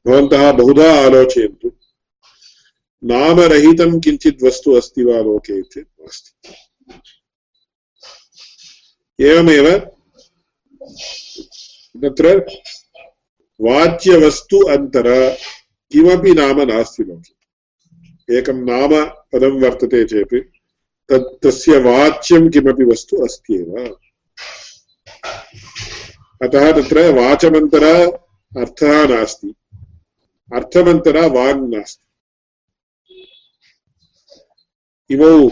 भवन्तः 0.08 0.52
बहुधा 0.52 1.06
आलोचयन्तु। 1.06 1.72
नामरहितं 3.04 4.00
किञ्चित् 4.00 4.44
वस्तु 4.44 4.74
अस्ति 4.74 5.04
वा 5.04 5.20
लोके 5.20 5.62
चेत् 5.62 6.02
नास्ति। 6.02 6.54
एवमेव, 9.26 9.80
तत्र 12.04 12.40
वाच्यवस्तु 13.62 14.60
अन्तर 14.60 15.38
किमपि 15.92 16.32
नाम 16.32 16.62
नास्ति 16.62 17.04
लोके 17.04 17.40
एकं 18.38 18.54
नाम 18.54 19.06
पदं 19.06 19.62
वर्तते 19.62 20.04
चेत्, 20.06 20.34
तत् 21.10 21.48
तस्य 21.48 21.78
वाच्यं 21.78 22.50
किमपि 22.50 22.84
वस्तु 22.84 23.18
अस्ति 23.18 23.56
एव। 23.56 23.98
अतः 26.44 26.72
तत्र 26.72 27.14
वाचमन्तर 27.14 27.84
अर्थः 28.58 29.08
नास्ति। 29.08 29.54
अर्थमन्तर 30.56 31.18
वाङ् 31.30 31.70
नास्ति। 31.70 32.06
इमौ 35.14 35.50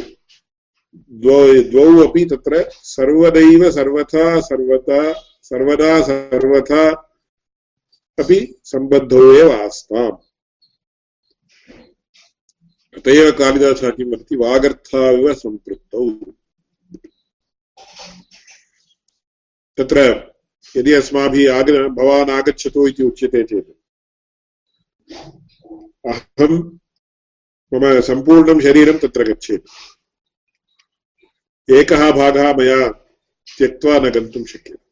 द्वौ 1.12 1.54
द्वौ 1.64 2.08
अपि 2.08 2.26
तत्र 2.26 2.70
सर्वदैव 2.72 3.72
सर्वथा 3.72 4.40
सर्वथा 4.40 5.14
सर्वदा 5.44 6.02
सर्वथा 6.02 7.07
अपि 8.20 8.38
सम्बद्धौ 8.64 9.34
एव 9.34 9.52
आस्ताम्। 9.52 10.18
अत 12.98 13.08
एव 13.08 13.32
कालिदासः 13.32 13.90
किं 13.90 14.06
वदति 14.06 14.36
तत्र 19.78 20.00
यदि 20.78 20.94
अस्माभिः 20.94 21.56
आग 21.56 21.70
भवान् 21.70 22.30
आगच्छतु 22.30 22.88
इति 22.88 23.04
उच्यते 23.04 23.44
चेत्। 23.44 23.70
अहं 26.08 26.58
मम 27.72 28.02
सम्पूर्णं 28.02 28.60
शरीरं 28.60 28.98
तत्र 28.98 29.24
गच्छेत्। 29.24 29.70
एकः 31.70 32.12
भागः 32.12 32.54
मया 32.54 32.90
त्यक्त्वा 33.48 34.00
न 34.00 34.10
गन्तुं 34.10 34.44
शक्यते। 34.44 34.87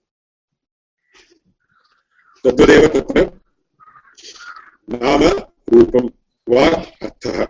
तद्वदेव 2.45 2.87
तत्र 2.87 3.39
नाम 4.89 5.23
रूपं 5.73 6.09
वा 6.49 6.67
अर्थः। 7.01 7.47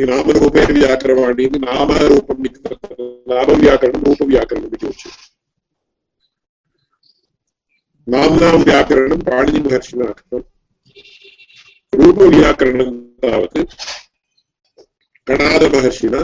नामरूपेण 0.00 0.82
व्याकरवाणी 0.82 1.46
नामरूपम् 1.46 2.46
इति 2.46 2.76
नामव्याकरणं 3.02 4.02
रूपव्याकरणम् 4.02 4.74
इति 4.74 4.86
उच्यते। 4.86 5.38
नाम्नां 8.10 8.56
व्याकरणं 8.56 9.18
पाणिनिमहर्षिणा 9.18 10.04
कृतं। 10.04 10.40
रूपव्याकरणं 11.94 13.00
तावत् 13.00 13.58
कणादमहर्षिणा 15.26 16.20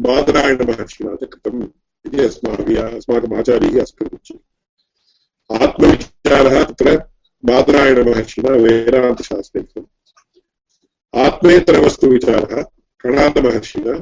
बादरायणमहर्षिणा 0.00 1.14
च 1.14 1.18
कृतम् 1.18 1.62
इति 2.06 2.20
अस्माभिः, 2.20 2.96
अस्माकम् 2.96 3.34
आचार्यैः 3.34 3.82
अस्माभिः 3.82 4.18
उच्यते। 4.18 5.64
आत्मविचारः 5.64 6.64
तत्र 6.64 7.09
बादरायणमहर्षिणा 7.44 8.54
वेदान्तशास्त्रे 8.62 9.62
आत्मेतरवस्तुविचारः 11.14 12.62
कणादमहर्षिणा 13.04 13.94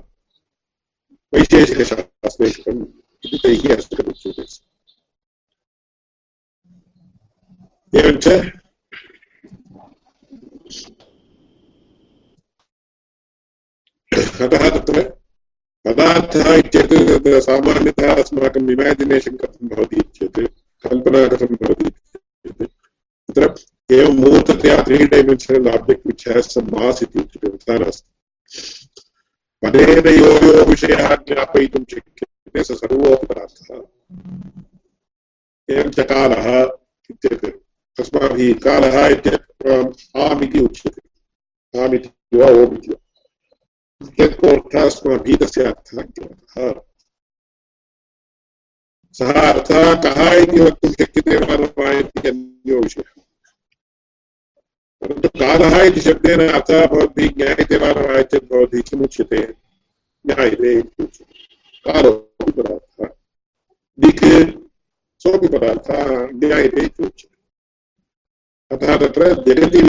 वैशेषिकशास्त्रे 1.33 2.51
कृतम् 2.51 2.83
इति 3.25 3.39
तैः 3.45 3.77
अस्माभिरुच्यते 3.77 4.45
एवञ्च 7.93 8.27
अतः 14.43 14.69
तत्र 14.71 15.03
पदार्थः 15.85 16.49
इत्येतत् 16.55 17.29
सामान्यतः 17.45 18.15
अस्माकम् 18.23 18.71
इमेजिनेशन् 18.71 19.39
कथं 19.39 19.69
भवति 19.69 20.01
कल्पना 20.85 21.27
कथं 21.29 21.55
भवति 21.55 21.91
तत्र 23.39 23.97
एवं 23.97 24.17
मूर्ततया 24.17 24.77
त्री 24.83 25.07
डैमेन्शनल् 25.09 25.69
आब्जेक्ट् 25.69 26.07
विच् 26.07 26.29
हेस् 26.29 26.53
सम् 26.55 26.71
मास् 26.73 27.03
इति 27.03 27.19
उच्यते 27.21 27.79
नास्ति 27.79 28.09
पदेन 29.63 30.09
यो 30.09 30.33
यो 30.45 30.65
विषयः 30.65 31.15
ज्ञापयितुं 31.29 31.85
शक्यते 31.91 32.63
स 32.65 32.79
सर्वोऽपि 32.81 33.27
पदार्थः 33.27 33.81
एवं 35.69 35.91
च 35.91 36.07
कालः 36.11 36.47
इत्येतत् 37.11 38.01
अस्माभिः 38.01 38.53
कालः 38.65 39.07
इत्यत्र 39.09 39.79
आम् 40.23 40.43
इति 40.45 40.61
उच्यते 40.61 41.81
आम् 41.85 41.95
इति 41.95 42.39
वा 42.39 42.51
ओम् 42.59 42.77
इति 42.77 42.91
वा 42.91 42.99
यत्कोऽर्थः 44.21 44.85
अस्माभिः 44.85 45.37
तस्य 45.37 45.65
अर्थः 45.65 46.03
ज्ञातः 46.03 46.73
सः 49.15 49.41
अर्थः 49.43 49.95
कः 50.03 50.21
इति 50.35 50.61
वक्तुं 50.61 50.93
शक्यते 50.93 51.37
वा 51.37 51.57
न 51.57 51.71
वा 51.79 51.91
इति 51.99 52.29
अन्यो 52.29 52.81
विषयः 52.81 53.28
परन्तु 55.03 55.29
कालः 55.39 55.75
इति 55.83 56.01
शब्देन 56.01 56.41
अर्थः 56.49 56.87
भवद्भिः 56.87 57.33
ज्ञायते 57.37 57.77
वा 57.83 57.89
न 57.89 58.07
वा 58.07 58.23
चेत् 58.31 58.51
भवद्भिः 58.53 58.83
किमुच्यते 58.91 59.43
ज्ञायते 60.25 60.73
इति 60.79 61.03
उच्यते 61.03 61.35
कालोपि 61.85 62.53
पदार्थः 62.53 63.11
दिक् 63.99 64.25
सोऽपि 65.23 65.49
पदार्थः 65.57 66.09
ज्ञायते 66.41 66.85
इति 66.85 67.05
उच्यते 67.05 67.37
अतः 68.71 68.97
तत्र 69.03 69.23
जगति 69.45 69.81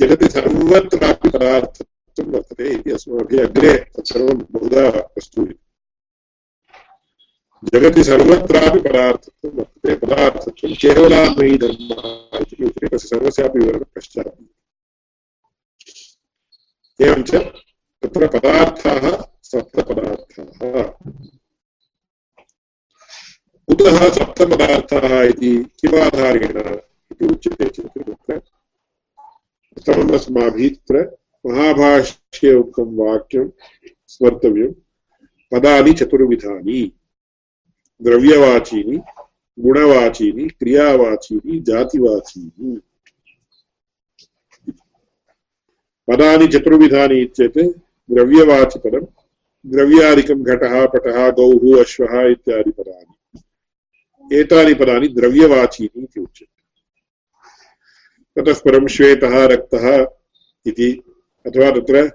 जगति 0.00 0.28
सर्वत्रापि 0.30 1.28
पदार्थः 1.28 1.84
वस्तुं 2.18 2.26
वर्तते 2.34 2.68
इति 2.74 2.90
अस्माभिः 2.90 3.42
अग्रे 3.46 3.72
तत्सर्वं 3.96 4.38
बहुधा 4.52 4.86
वस्तु 5.18 5.46
जगति 7.72 8.04
सर्वत्रापि 8.04 8.80
पदार्थत्वं 8.80 9.50
वर्तते। 9.58 9.94
पदार्थत्वं 9.94 10.74
केवलात्मयी 10.82 11.56
धर्मः 11.58 12.38
इति 12.40 12.98
सर्वस्यापि 12.98 13.58
विवरणं 13.58 13.84
पश्चात्। 13.96 14.36
एवञ्च 17.02 17.34
तत्र 17.34 18.26
पदार्थाः 18.26 19.22
सप्तपदार्थाः। 19.42 20.82
कुतः 23.68 24.10
सप्तपदार्थाः 24.10 25.22
इति 25.22 25.64
किमाधारेण 25.64 26.58
इति 27.12 27.26
उच्यते 27.26 27.68
चेत् 27.68 27.98
तत्र 27.98 28.38
प्रथमम् 29.76 30.14
अस्माभिः 30.14 30.68
तत्र 30.68 31.16
महाभाष्ये 31.46 32.54
उक्तं 32.54 32.96
वाक्यं 32.96 33.48
स्मर्तव्यं, 34.06 34.72
पदानि 35.52 35.92
चतुर्विधानि। 35.92 36.92
द्रव्यवाचीनि, 38.02 38.96
गुणवाचीनि, 39.60 40.48
क्रियावाचीनि, 40.48 41.60
जातिवाचीनि। 41.60 42.80
पदानि 46.08 46.46
चतुर्विधानि 46.46 47.24
चेत् 47.24 47.58
द्रव्यवाचिपदं, 48.10 49.06
द्रव्यादिकं 49.66 50.42
घटः, 50.42 50.86
पटः, 50.86 51.30
गौः, 51.30 51.80
अश्वः 51.80 52.30
इत्यादि 52.30 52.70
पदानि। 52.70 53.40
एतानि 54.40 54.74
पदानि 54.74 55.08
द्रव्यवाचीनि 55.08 56.02
इति 56.02 56.20
उच्यते। 56.20 56.58
ततः 58.40 58.52
परं 58.52 58.86
श्वेतः, 58.86 59.46
रक्तः 59.46 60.06
इति, 60.66 61.02
अथवा 61.46 61.70
तत्र 61.70 62.12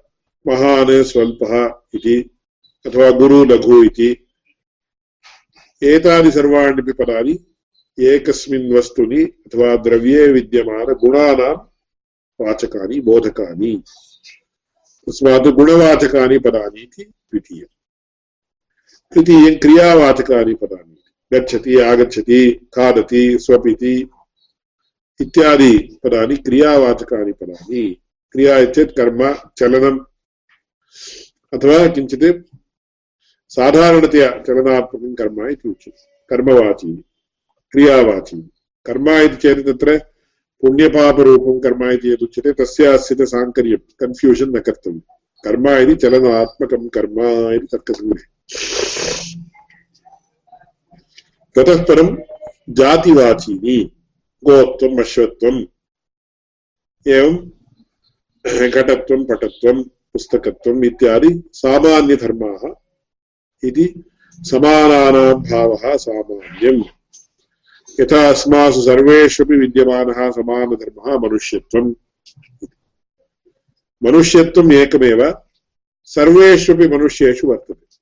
महान्, 0.48 1.04
स्वल्पः 1.04 1.74
इति, 1.94 2.30
अथवा 2.86 3.12
गुरु, 3.12 3.46
लघु 3.46 3.84
इति। 3.84 4.28
एतानि 5.84 6.32
सर्वाण्यपि 6.32 6.92
पदानि 6.92 7.46
एकस्मिन् 8.00 8.74
वस्तुनि 8.74 9.24
अथवा 9.24 9.76
द्रव्ये 9.76 10.28
विद्यमानगुणानां 10.28 11.73
वाचकानि, 12.42 13.00
बोधकानि। 13.00 13.84
तस्मात् 15.08 15.48
गुणवाचकानि 15.48 16.40
पदानि 16.40 16.82
इति 16.82 17.04
द्वितीयम्। 17.04 17.74
तृतीयं 19.14 19.60
क्रियावाचकानि 19.60 20.54
पदानि। 20.54 21.04
गच्छति, 21.34 21.80
आगच्छति, 21.80 22.52
खादति, 22.52 23.40
स्वपिति 23.40 24.10
इत्यादि 25.22 25.98
पदानि 26.04 26.38
क्रियावाचकानि 26.38 27.32
पदानि। 27.32 28.02
क्रिया 28.32 28.66
चेत् 28.66 28.98
कर्म, 28.98 29.36
चलनम् 29.58 30.00
अथवा 31.54 31.88
किञ्चित् 31.88 32.56
साधारणतया 33.50 34.30
चलनात्मकं 34.30 35.16
कर्म 35.16 35.48
इति 35.48 35.70
उच्यते। 35.70 36.26
कर्मवाची, 36.30 37.04
क्रियावाची। 37.72 38.50
कर्म 38.86 39.10
इति 39.10 39.36
चेत् 39.36 39.68
तत्र 39.68 40.13
पुण्यपापरूपं 40.64 41.60
कर्म 41.60 41.92
इति 41.92 42.10
यदुच्यते 42.12 42.52
तस्य 42.52 42.86
अस्य 42.86 43.26
साङ्कर्यं 43.26 43.78
कन्फ्यूषन् 43.78 44.56
न 44.56 44.60
कर्तव्यं। 44.60 45.00
कर्म 45.46 45.70
इति 45.70 45.96
चलनात्मकं 45.96 46.88
कर्म 46.88 47.20
इति 47.54 47.68
तर्कसङ्ग्रहे। 47.72 48.44
ततः 51.56 51.84
परं 51.84 52.18
जातिवाचीनि 52.70 53.92
गोत्वम् 54.46 55.00
अश्वत्वम् 55.00 55.66
एवं 57.08 57.36
घटत्वं, 58.70 59.26
पटत्वं 59.26 59.84
पुस्तकत्वम् 59.84 60.86
इत्यादि 60.86 61.44
सामान्यधर्माः 61.54 62.74
इति 63.68 64.04
समानानां 64.38 65.34
भावः 65.34 65.98
सामान्यम्। 65.98 66.84
यथा 68.00 68.30
अस्मासु 68.30 68.82
सर्वेष्वपि 68.82 69.58
विद्यमानः 69.58 70.32
समानधर्मः 70.32 71.18
मनुष्यत्वम्। 71.18 71.94
मनुष्यत्वम् 74.04 74.74
एकमेव, 74.74 75.38
सर्वेष्वपि 76.04 76.88
मनुष्येषु 76.88 77.48
वर्तते। 77.48 77.94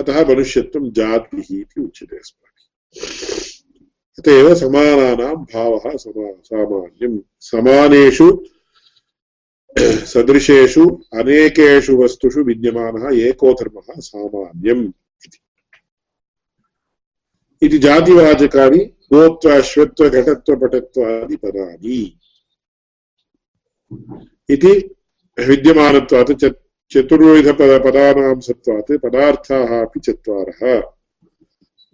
अतः 0.00 0.28
मनुष्यत्वं 0.28 0.92
जातिः 0.92 1.44
इति 1.50 1.80
उच्यते 1.80 2.16
अस्माभिः। 2.16 3.48
अत 4.18 4.28
एव 4.28 4.54
समानानां 4.54 5.34
भावः 5.34 5.96
समा 5.96 6.32
सामान्यं 6.44 7.18
समानेषु, 7.40 8.44
सदृशेषु, 9.78 11.02
अनेकेषु 11.14 11.96
वस्तुषु 11.96 12.40
विद्यमानः 12.40 13.16
एको 13.18 13.52
धर्मः 13.52 13.94
सामान्यम्। 13.98 14.92
इति 17.62 17.78
जातिवाचकानि 17.78 18.78
गोत्व 19.12 19.62
श्वत्व 19.62 20.08
घटत्व 20.08 20.56
पटत्वादि 20.56 21.36
पदानि। 21.36 22.20
इति 24.50 24.94
विद्यमानत्वात् 25.38 26.32
चतुर्विधपदपदानां 26.92 28.40
सत्त्वात् 28.40 28.98
पदार्थाः 29.02 29.82
अपि 29.82 30.00
चत्वारः। 30.00 30.80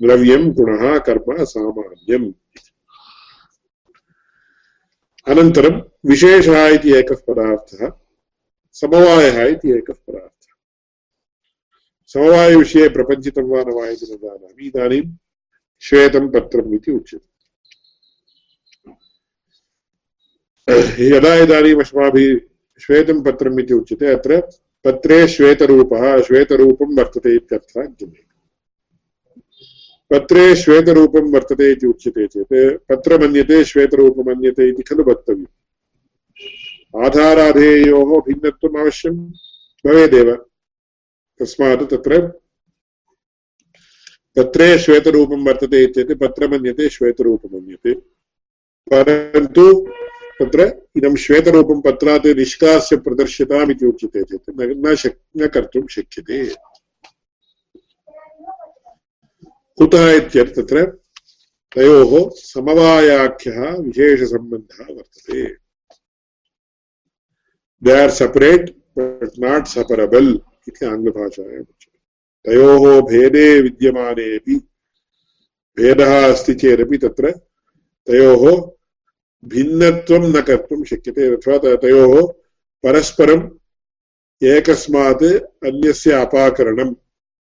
द्रव्यं, 0.02 0.52
गुणः, 0.52 0.98
कर्म, 0.98 1.44
सामान्यम्। 1.44 2.32
अनन्तरं 5.26 5.82
विशेषः 6.06 6.66
इति 6.66 6.92
एकः 6.92 7.14
पदार्थः, 7.14 7.92
समवायः 8.72 9.44
इति 9.44 9.70
एकः 9.70 9.92
पदार्थः। 9.92 10.52
समवायविषये 12.06 12.88
प्रपञ्चितं 12.88 13.42
वा 13.42 13.62
न 13.62 13.74
वा 13.74 13.88
इति 13.88 14.06
न 14.12 14.16
जानामि। 14.16 14.66
इदानीं 14.66 15.02
श्वेतं 15.84 16.28
पत्रम् 16.28 16.74
इति 16.74 16.92
उच्यते। 16.92 17.34
यदा 21.06 21.34
इदानीम् 21.34 21.80
अस्माभिः 21.80 22.38
श्वेतं 22.80 23.22
पत्रम् 23.22 23.60
इति 23.60 23.74
उच्यते, 23.74 24.06
अत्र 24.06 24.40
पत्रे 24.84 25.28
श्वेतरूपः, 25.28 26.22
श्वेतरूपं 26.22 26.96
वर्तते 26.96 27.34
इत्यर्थः 27.34 27.82
ज्ञायते 27.82 28.34
पत्रे 30.10 30.56
श्वेतरूपं 30.56 31.32
वर्तते 31.32 31.72
इति 31.72 31.86
उच्यते 31.86 32.26
चेत्, 32.26 32.78
पत्रमन्यते, 32.88 33.64
श्वेतरूपमन्यते 33.64 34.68
इति 34.68 34.82
खलु 34.82 35.04
वक्तव्यम्। 35.04 35.46
आधाराधेयोः 37.04 38.20
भिन्नत्वम् 38.20 38.80
अवश्यं 38.80 39.16
भवेदेव। 39.86 40.34
तस्मात् 41.40 41.90
तत्र 41.90 42.43
पत्रे 44.36 44.78
श्वेतरूपं 44.78 45.44
वर्तते 45.46 45.82
इत्येत्, 45.84 46.12
पत्रमन्यते 46.12 46.88
श्वेतरूपमन्यते 46.88 47.92
परन्तु 48.90 49.64
तत्र 50.40 50.60
इदं 50.96 51.16
श्वेतरूपं 51.16 51.80
पत्रात् 51.80 52.26
निष्कास्य 52.26 52.96
प्रदर्श्यताम् 52.96 53.70
इति 53.70 53.86
उच्यते 53.86 54.22
चेत् 54.22 54.50
न 54.86 54.94
शक्, 54.94 55.18
न 55.36 55.46
कर्तुं 55.46 55.86
शक्यते। 55.86 56.38
कुतः 59.78 60.10
इत्येतत् 60.10 60.56
तत्र 60.56 60.86
तयोः 61.74 62.30
समवायाख्यः 62.34 63.60
विशेषसम्बन्धः 63.76 64.94
वर्तते। 64.94 65.44
They 67.82 67.92
are 68.02 68.10
separate 68.10 68.70
but 68.98 69.38
not 69.38 69.66
separable 69.66 70.30
इति 70.68 70.86
आङ्ग्लभाषायाम् 70.86 71.70
उच्यते। 71.70 71.93
तयोः 72.46 73.00
भेदे 73.00 73.60
विद्यमानेपि 73.60 74.54
भेदः 75.76 76.32
अस्ति 76.32 76.54
चेदपि 76.54 76.98
तत्र। 76.98 77.30
तयोः 78.06 78.70
भिन्नत्वं 79.44 80.28
न 80.28 80.40
कर्तुं 80.40 80.84
शक्यते। 80.84 81.36
अथवा 81.36 81.76
तयोः 81.76 82.32
परस्परम् 82.82 83.50
एकस्मात् 84.44 85.22
अन्यस्य 85.66 86.12
अपाकरणं, 86.12 86.94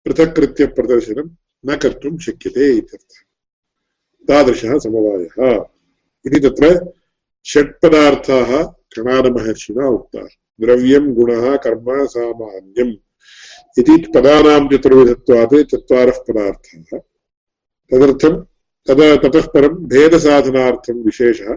पृथक्कृत्य 0.05 0.65
प्रदर्शनं 0.65 1.29
न 1.65 1.77
कर्तुं 1.77 2.17
शक्यते 2.17 2.77
इत्यर्थः। 2.77 3.23
तादृशः 4.27 4.79
समवायः। 4.79 5.65
इति 6.25 6.39
तत्र 6.39 6.93
षट्पदार्थाः 7.45 8.63
कणादमहर्षिणा 8.63 9.87
उक्ताः। 9.87 10.27
द्रव्यं, 10.61 11.13
गुणः, 11.13 11.57
कर्म, 11.57 12.05
सामान्यम्। 12.05 12.95
इति 13.79 13.97
पदानां 14.15 14.67
चतुर्विधत्वात् 14.67 15.71
चत्वारः 15.71 16.19
पदार्थाः। 16.27 16.99
तदर्थं 17.91 18.35
तद 18.87 19.01
ततः 19.23 19.47
परं 19.47 19.75
भेदसाधनार्थं 19.87 21.03
विशेषः, 21.03 21.55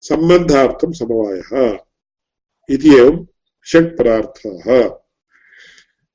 सम्बन्धार्थं 0.00 0.92
समवायः 0.92 1.78
इति 2.70 2.94
एवं 2.96 3.26
षट् 3.66 3.98
पदार्थाः। 3.98 4.88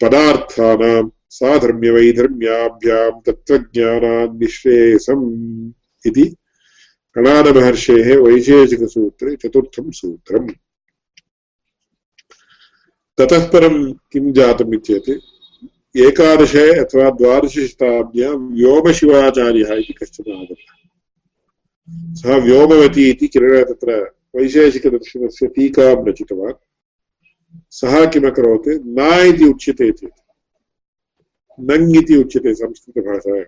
पदार्थानां, 0.02 1.10
साधर्म्यवैधर्म्याभ्यां, 1.30 3.22
तत्त्वज्ञानान्निःश्रेयसम् 3.22 5.72
इति 6.08 6.36
कणादमहर्षेः 7.20 8.18
वैशेषिकसूत्रे 8.18 9.36
चतुर्थं 9.36 9.92
सूत्रम्। 9.92 10.50
ततः 13.18 13.48
परं 13.48 13.94
किं 13.94 14.34
जातम् 14.34 14.74
इत्येत्? 14.74 15.10
एकादशे 15.98 16.80
अथवा 16.80 17.10
द्वादशशताब्द्यां 17.10 18.36
व्योमशिवाचार्यः 18.36 19.74
इति 19.74 19.94
कश्चन 19.94 20.32
आगतः। 20.32 20.90
सः 22.14 22.36
व्योमवती 22.36 23.10
इति 23.10 23.28
तत्र 23.28 24.16
वैशेषिकदर्शनस्य 24.36 25.48
टीकां 25.48 26.10
रचितवान्। 26.10 26.54
सः 27.72 28.06
किमकरोत् 28.06 28.68
न 28.68 29.26
इति 29.28 29.46
उच्यते 29.46 29.92
चेत्। 29.92 30.12
नङ् 31.60 31.96
इति 31.96 32.16
उच्यते 32.16 32.54
संस्कृतभाषायां 32.54 33.44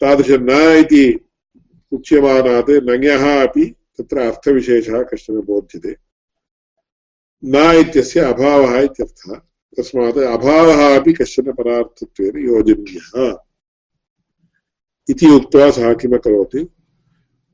तादृश 0.00 0.30
न 0.30 0.50
इति 0.78 1.20
उच्यमानात् 1.92 2.70
नञः 2.70 3.46
अपि 3.46 3.74
तत्र 3.98 4.18
अर्थविशेषः 4.18 5.02
कश्चन 5.02 5.34
बोध्यते। 5.34 5.96
न 7.44 7.80
इत्यस्य 7.80 8.20
अभावः 8.20 8.80
इत्यर्थः। 8.80 9.40
तस्मात् 9.76 10.18
अभावः 10.18 11.00
अपि 11.00 11.12
कश्चन 11.12 11.52
पदार्थत्वेन 11.52 12.48
योजनीयः। 12.48 13.36
इति 15.10 15.26
उक्त्वा 15.26 15.70
सः 15.70 15.94
किमकरोत्? 15.94 16.56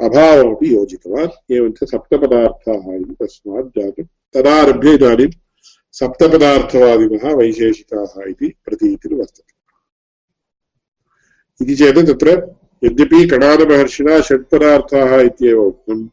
अभावमपि 0.00 0.74
योजितवान्। 0.74 1.52
एवञ्च 1.52 1.90
सप्तपदार्थाः 1.90 2.74
इति 2.74 3.16
तस्मात् 3.22 3.66
जातं 3.66 4.04
तदारभ्य 4.34 4.94
इदानीं 4.94 5.28
सप्तपदार्थवादिनः 6.00 7.34
वैशेषिकाः 7.34 8.30
इति 8.30 8.54
प्रतीतिर्वर्तते 8.64 9.60
इति 11.64 11.74
चेत् 11.76 11.98
तत्र 11.98 12.56
यद्यपि 12.84 13.28
कणादमहर्षिणा 13.28 14.20
षट्पदार्थाः 14.20 15.20
इत्येव 15.20 15.62
उक्तम् 15.62 16.08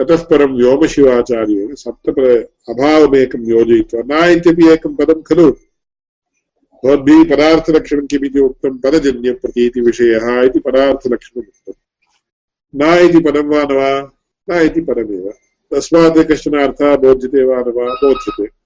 ततः 0.00 0.24
परं 0.24 0.56
व्योमशिवाचार्येण 0.56 1.74
सप्तपद 1.74 2.48
अभावमेकं 2.68 3.42
योजयित्वा, 3.42 4.02
न 4.06 4.30
इत्यपि 4.30 4.68
एकं 4.68 4.94
पदं 4.94 5.22
खलु। 5.22 5.52
भवद्भिः 6.84 7.36
पदार्थलक्षणं 7.36 8.06
किमिति 8.06 8.40
उक्तं 8.40 8.78
पदजन्यप्रतीतिविषयः 8.78 10.42
इति 10.42 10.58
पदार्थलक्षणम् 10.58 11.44
उक्तम् 11.44 11.80
न 12.82 13.08
इति 13.08 13.20
पदं 13.20 13.42
वा 13.42 13.62
न 13.62 13.72
वा? 13.72 14.10
न 14.50 14.62
इति 14.62 14.80
पदमेव। 14.80 15.32
तस्मात् 15.70 16.32
कश्चन 16.32 16.58
अर्थः 16.58 16.96
बोध्यते 16.96 17.44
वा 17.44 17.56
न 17.56 17.62
वा? 17.62 17.94
बोध्यते। 17.94 18.63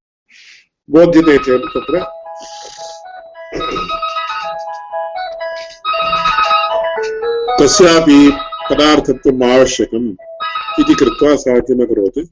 बोध्यते 0.91 1.39
चेत् 1.39 1.63
तत्र 1.63 2.05
तस्यापि 7.61 8.33
पदार्थत्वम् 8.71 9.43
आवश्यकम् 9.43 10.17
इति 10.81 10.95
कृत्वा 10.95 11.37
सः 11.37 11.61
किमकरोत् 11.61 12.27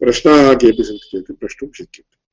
प्रश्नाः 0.00 0.54
केऽपि 0.54 0.82
सन्ति 0.82 1.08
चेत् 1.12 1.40
प्रष्टुं 1.40 1.68
शक्यते। 1.78 2.24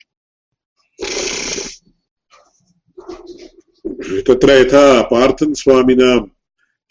तत्र 3.85 4.51
यथा 4.51 5.01
पार्थन् 5.11 5.53
स्वामिनां 5.53 6.19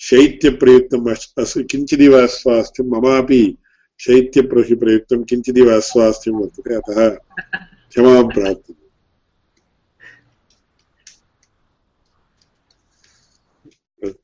शैत्यप्रयुक्तम् 0.01 1.09
अस् 1.11 1.57
किञ्चिदिव 1.71 2.17
अस्वास्थ्यं 2.23 2.87
ममापि 2.91 3.43
शैत्यप्रयुक्तं 4.01 5.23
किञ्चिदिव 5.31 5.75
अस्वास्थ्यं 5.77 6.35
वर्तते 6.35 6.75
अतः 6.75 7.09
क्षमां 7.91 8.23
प्रार्थये 8.29 8.75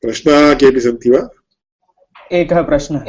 प्रश्नाः 0.03 0.53
केऽपि 0.55 0.81
सन्ति 0.81 1.11
वा? 1.11 1.23
एकः 2.33 2.63
प्रश्नः। 2.63 3.05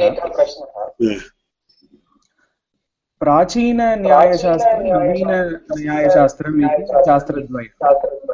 प्राचीनन्यायशास्त्रं 3.20 4.82
नवीनन्यायशास्त्रम् 4.92 6.60
इति 6.64 7.02
शास्त्रद्वयं 7.06 7.72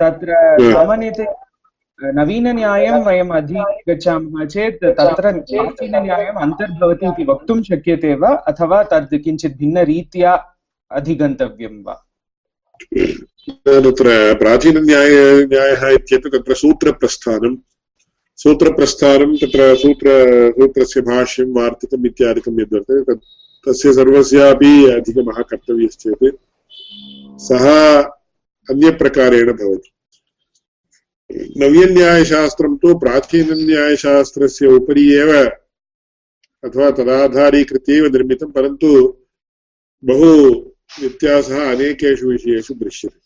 तत्र 0.01 0.29
सामान्यतया 0.73 1.33
नवीनन्यायं 2.19 2.97
वयम् 3.07 3.33
अधिगच्छामः 3.39 4.45
चेत् 4.55 4.85
तत्र 4.99 5.33
प्राचीनन्यायम् 5.51 6.41
अन्तर्भवति 6.45 7.07
इति 7.07 7.25
वक्तुं 7.31 7.63
शक्यते 7.71 8.15
वा? 8.23 8.31
अथवा 8.51 8.83
तद् 8.93 9.15
किञ्चित् 9.25 9.59
भिन्नरीत्या 9.59 10.33
अधिगन्तव्यं 10.91 11.77
वा? 11.87 11.95
तत्र 13.67 14.09
प्राचीनन्याय 14.43 15.15
न्यायः 15.53 15.89
इत्येतत् 15.99 16.35
तत्र 16.35 16.55
सूत्रप्रस्थानं 16.65 17.55
सूत्रप्रस्थानं 18.43 19.37
तत्र 19.43 19.75
सूत्र 19.85 20.09
सूत्रस्य 20.59 21.01
भाष्यं 21.09 21.49
वार्तिकम् 21.57 22.07
इत्यादिकं 22.07 22.61
यद्वर्तते 22.61 23.03
तत् 23.09 23.25
तस्य 23.69 23.93
सर्वस्यापि 23.93 24.91
अधिगमः 24.91 25.43
कर्तव्यश्चेत्। 25.43 26.37
सः 27.43 28.03
अन्यप्रकारेण 28.71 29.53
भवति। 29.53 29.91
नव्यन्यायशास्त्रं 31.57 32.77
तु 32.77 32.99
प्राचीनन्यायशास्त्रस्य 32.99 34.67
उपरि 34.67 35.13
एव 35.13 35.33
अथवा 36.65 36.91
तदाधारीकृत्य 36.91 37.93
एव 37.93 38.07
निर्मितं, 38.07 38.53
परन्तु 38.53 39.17
बहु 40.05 40.51
व्यत्यासः 41.01 41.71
अनेकेषु 41.71 42.27
विषयेषु 42.27 42.75
दृश्यते। 42.75 43.25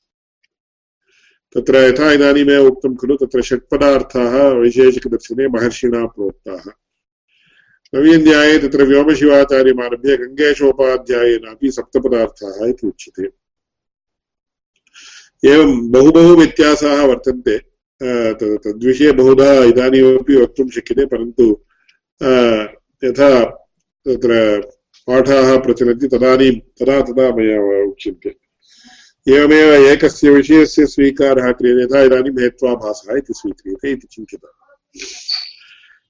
तत्र 1.55 1.76
यथा 1.76 2.12
इदानीमेव 2.12 2.66
उक्तं 2.66 2.97
खलु, 2.97 3.16
तत्र 3.16 3.43
षट्पदार्थाः, 3.43 4.49
वैशेषिकदर्शने 4.49 5.49
महर्षिणा 5.49 6.07
प्रोक्ताः। 6.07 6.88
नवीन्याये 7.93 8.59
तत्र 8.59 8.84
व्योमशिवाचार्यमारभ्य 8.84 10.16
गङ्गेशोपाध्यायेनापि 10.16 11.70
सप्तपदार्थाः 11.70 12.66
इति 12.68 12.86
उच्यते। 12.86 13.28
एवं 15.43 15.70
बहु 15.91 16.11
बहु 16.12 16.34
व्यत्यासाः 16.36 17.01
वर्तन्ते। 17.07 17.57
तद्विषये 18.01 19.12
बहुधा 19.12 19.49
इदानीमपि 19.64 20.34
वक्तुं 20.36 20.68
शक्यते, 20.70 21.05
परन्तु 21.07 21.45
यथा 23.05 23.30
तत्र 24.07 24.61
पाठाः 25.09 25.57
प्रचलन्ति, 25.64 26.07
तदानीं 26.09 26.53
तदा 26.78 27.01
तदा 27.09 27.26
मया 27.36 27.59
उच्यन्ते। 27.84 28.34
एवमेव 29.26 29.72
एकस्य 29.89 30.30
विषयस्य 30.30 30.86
स्वीकारः 30.86 31.51
क्रियते, 31.53 31.82
यथा 31.82 32.03
इदानीं 32.03 32.36
हेत्वाभासः 32.43 33.16
इति 33.16 33.32
स्वीक्रियते 33.34 33.91
इति 33.93 34.07
चिन्त्यता 34.12 34.51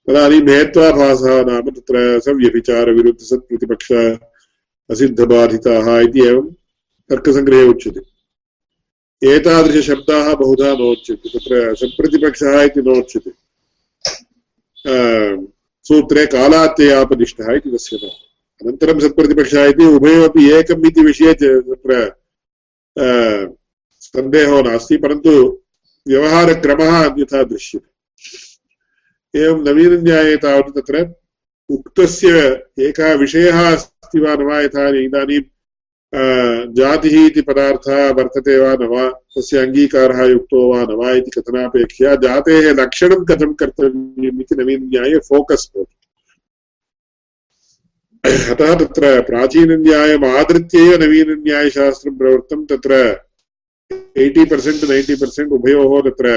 तदानीं 0.08 0.40
हेत्वाभासः 0.48 1.34
नाम 1.44 1.66
तत्र 1.70 2.02
सव्यभिचारविरुद्धसत्प्रतिपक्ष 2.24 3.88
असिद्धबाधिताः 4.90 5.88
इति 6.00 6.20
एवं 6.26 6.46
तर्कसङ्ग्रहे 7.10 7.64
उच्यते। 7.68 8.00
एतादृशशब्दाः 9.22 10.32
बहुधा 10.34 10.70
नोच्यन्ते 10.74 11.28
तत्र 11.28 11.74
इति 12.64 12.80
नोच्यते। 12.88 13.30
सूत्रे 15.86 16.24
कालात्ययापदिष्टः 16.26 17.52
इति 17.56 17.70
तस्य 17.70 17.96
नाम 18.02 18.16
अनन्तरं 18.60 19.00
सत्प्रतिपक्षः 19.00 19.64
इति 19.66 19.84
उभयोपि 19.96 20.42
एकम् 20.52 20.86
इति 20.86 21.02
विषये 21.02 21.34
तत्र 21.34 22.00
सन्देहो 24.02 24.62
नास्ति, 24.62 24.96
परन्तु 24.96 25.30
व्यवहारक्रमः 26.06 26.92
अन्यथा 27.04 27.42
दृश्यते। 27.44 27.87
एवं 29.34 29.58
नवीनन्याये 29.64 30.36
तावत् 30.42 30.74
तत्र 30.76 31.04
उक्तस्य 31.70 32.28
एकः 32.86 33.12
विषयः 33.20 33.58
अस्ति 33.72 34.20
वा 34.20 34.34
न 34.34 34.42
वा 34.48 34.60
यथा 34.60 34.88
इदानीं 35.04 35.40
जातिः 36.76 37.16
इति 37.26 37.42
पदार्थः 37.48 37.98
वर्तते 38.16 38.56
वा 38.58 38.72
न 38.80 38.86
वा, 38.88 39.08
तस्य 39.36 39.58
अङ्गीकारः 39.66 40.24
युक्तो 40.24 40.60
वा 40.72 40.80
न 40.82 40.96
वा 40.96 41.10
इति 41.20 41.30
कथनापेक्षया 41.30 42.14
जातेः 42.24 42.72
लक्षणं 42.80 43.24
कथं 43.28 43.52
कर्तव्यम् 43.60 44.40
इति 44.40 44.54
नवीनन्याये 44.62 45.18
फोकस् 45.28 45.68
भवति। 45.76 45.94
अतः 48.52 48.74
तत्र 48.80 49.20
प्राचीनन्यायम् 49.28 50.24
आधृत्य 50.24 50.78
एव 50.78 51.02
नवीनन्यायशास्त्रं 51.02 52.16
प्रवृत्तं 52.18 52.64
तत्र 52.70 52.92
एय्टि 54.22 54.44
पर्सेण्ट् 54.50 54.84
नैन्टि 54.90 55.14
पर्सेण्ट् 55.20 55.52
उभयोः 55.52 56.00
तत्र 56.08 56.28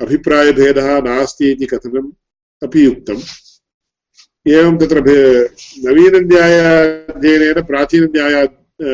अभिप्रायभेदः 0.00 1.00
नास्ति 1.00 1.50
इति 1.50 1.66
कथनम् 1.66 2.12
अपि 2.62 2.86
उक्तम्। 2.86 3.22
एवं 4.48 4.78
तत्र 4.78 5.00
नवीनन्यायाध्ययनेन 5.78 7.62
प्राचीनन्याया 7.62 8.44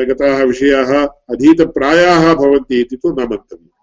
गताः 0.03 0.43
विषयाः 0.43 0.91
अधीतप्रायाः 1.05 2.33
भवन्ति 2.33 2.79
इति 2.81 2.95
तु 2.95 3.09
न 3.09 3.23
मन्तव्यम्। 3.23 3.73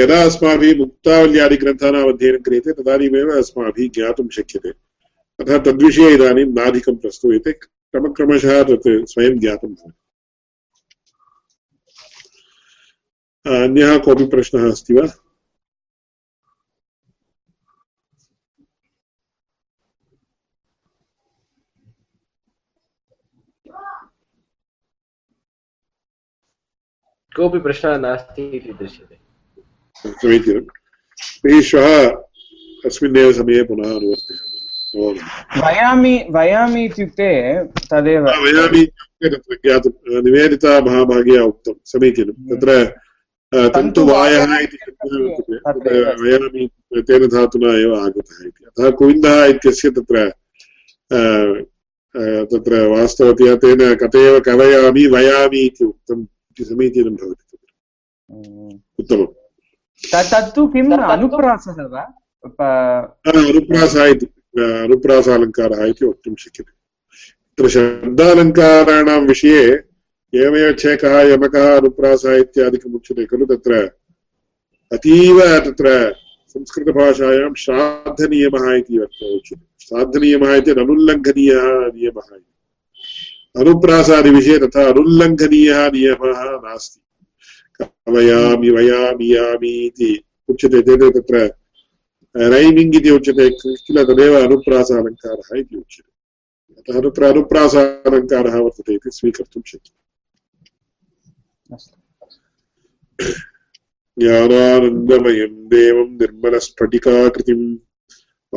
यदा 0.00 0.22
अस्माभिः 0.22 0.78
मुक्तावल्यादिग्रन्थानाम् 0.78 2.08
अध्ययनं 2.08 2.42
क्रियते, 2.42 2.72
तदानीमेव 2.72 3.38
अस्माभिः 3.38 3.90
ज्ञातुं 3.90 4.28
शक्यते। 4.28 4.68
अतः 5.40 5.58
तद्विषये 5.58 6.14
इदानीं 6.14 6.44
नाधिकं 6.44 6.96
प्रस्तूयते। 6.96 7.52
क्रमक्रमशः 7.52 8.62
तत् 8.62 9.10
स्वयं 9.10 9.38
ज्ञातं 9.38 9.68
भवति। 9.68 10.03
अन्यः 13.46 13.96
कोऽपि 13.98 14.24
प्रश्नः 14.26 14.70
अस्ति 14.70 14.94
वा 14.94 15.06
कोऽपि 27.32 27.58
प्रश्नः 27.58 27.96
नास्ति 27.98 28.42
इति 28.56 28.72
दृश्यते 28.72 29.18
समीचीनं 29.96 30.60
तर्हि 30.62 31.62
श्वः 31.62 31.88
अस्मिन्नेव 32.86 33.32
समये 33.32 33.62
पुनः 33.64 33.90
अनुवर्तयामः 33.90 35.62
वयामि 35.62 36.16
वयामि 36.30 36.84
इत्युक्ते 36.84 37.30
तदेव 37.90 38.28
वयामि 38.44 38.80
इत्युक्ते 38.80 39.30
तत्र 39.30 39.56
ज्ञातुं 39.64 40.22
निवेदिता 40.22 40.80
महाभाग्या 40.80 41.42
उक्तं 41.44 41.74
समीचीनं 41.92 42.36
तत्र 42.50 42.82
तन्तुवायः 43.54 44.52
इति 44.58 44.76
वयामि 46.22 46.68
तेन 47.06 47.22
धातुना 47.28 47.70
एव 47.78 47.92
आगतः 47.94 48.38
इति। 48.46 48.64
अतः 48.64 48.90
गोविन्दः 48.90 49.44
इत्यस्य 49.44 49.90
तत्र 49.90 50.16
तत्र 52.50 52.72
वास्तवतया 52.88 53.54
तेन 53.62 53.80
कथयेव 53.94 54.34
कवयामि 54.40 55.04
वयामि 55.06 55.60
इति 55.60 55.84
उक्तम् 55.84 56.22
इति 56.22 56.64
समीचीनं 56.64 57.14
भवति 57.14 57.56
उत्तमम्। 58.98 59.32
तत्तु 60.12 60.66
किम् 60.66 60.92
अनुप्रासः 60.92 61.78
वा? 61.94 62.04
अनुप्रासः 63.26 64.04
इति 64.04 64.26
अनुप्रासालङ्कारः 64.84 65.84
इति 65.84 66.06
वक्तुं 66.06 66.34
शक्यते। 66.34 66.72
तत्र 67.56 67.68
शब्दालङ्काराणां 67.68 69.20
विषये 69.26 69.62
एवमेव 70.34 70.72
छेकः 70.72 71.20
यमकः 71.20 71.76
अनुप्रासः 71.76 72.34
इत्यादिकम् 72.36 72.94
उच्यते 72.94 73.24
खलु 73.24 73.46
तत्र? 73.46 73.90
अतीव 74.92 75.40
तत्र 75.40 76.14
संस्कृतभाषायां 76.48 77.54
श्राद्धनियमः 77.54 78.74
इति 78.76 78.98
उच्यते। 78.98 79.86
श्राद्धनियमः 79.86 80.54
इति 80.54 80.70
अनुल्लङ्घनीयः 80.70 81.66
नियमः 81.94 82.36
अनुप्रासादिविषये 83.60 84.58
तथा 84.58 84.84
अनुल्लङ्घनीयः 84.88 85.90
नियमः 85.90 86.44
नास्ति। 86.44 87.00
वयामि 88.08 88.70
वयामि, 88.70 89.36
यामि 89.36 89.68
इति 89.68 90.24
उच्यते 90.48 90.82
तेन 90.82 91.10
तत्र 91.10 91.54
रैमिङ्ग् 92.36 92.96
इति 92.96 93.10
उच्यते, 93.10 93.50
किल 93.66 94.04
तदेव 94.04 94.40
अनुप्रासालङ्कारः 94.40 95.58
इति 95.58 95.76
उच्यते। 95.76 96.12
अतः 96.78 97.08
तत्र 97.08 97.22
अनुप्रासालङ्कारः 97.22 98.56
वर्तते 98.58 98.94
इति 98.94 99.10
स्वीकर्तुं 99.10 99.62
शक्यते। 99.66 100.03
ज्ञानानन्दमयम् 104.18 105.68
देवम् 105.68 106.18
निर्मलस्फटिकाकृतिम् 106.20 107.76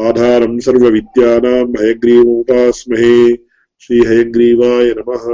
आधारम् 0.07 0.59
सर्वविद्यानाम् 0.59 1.77
हयग्रीवमुपास्महे 1.81 3.35
श्रीहयग्रीवाय 3.79 4.93
नमः। 4.97 5.25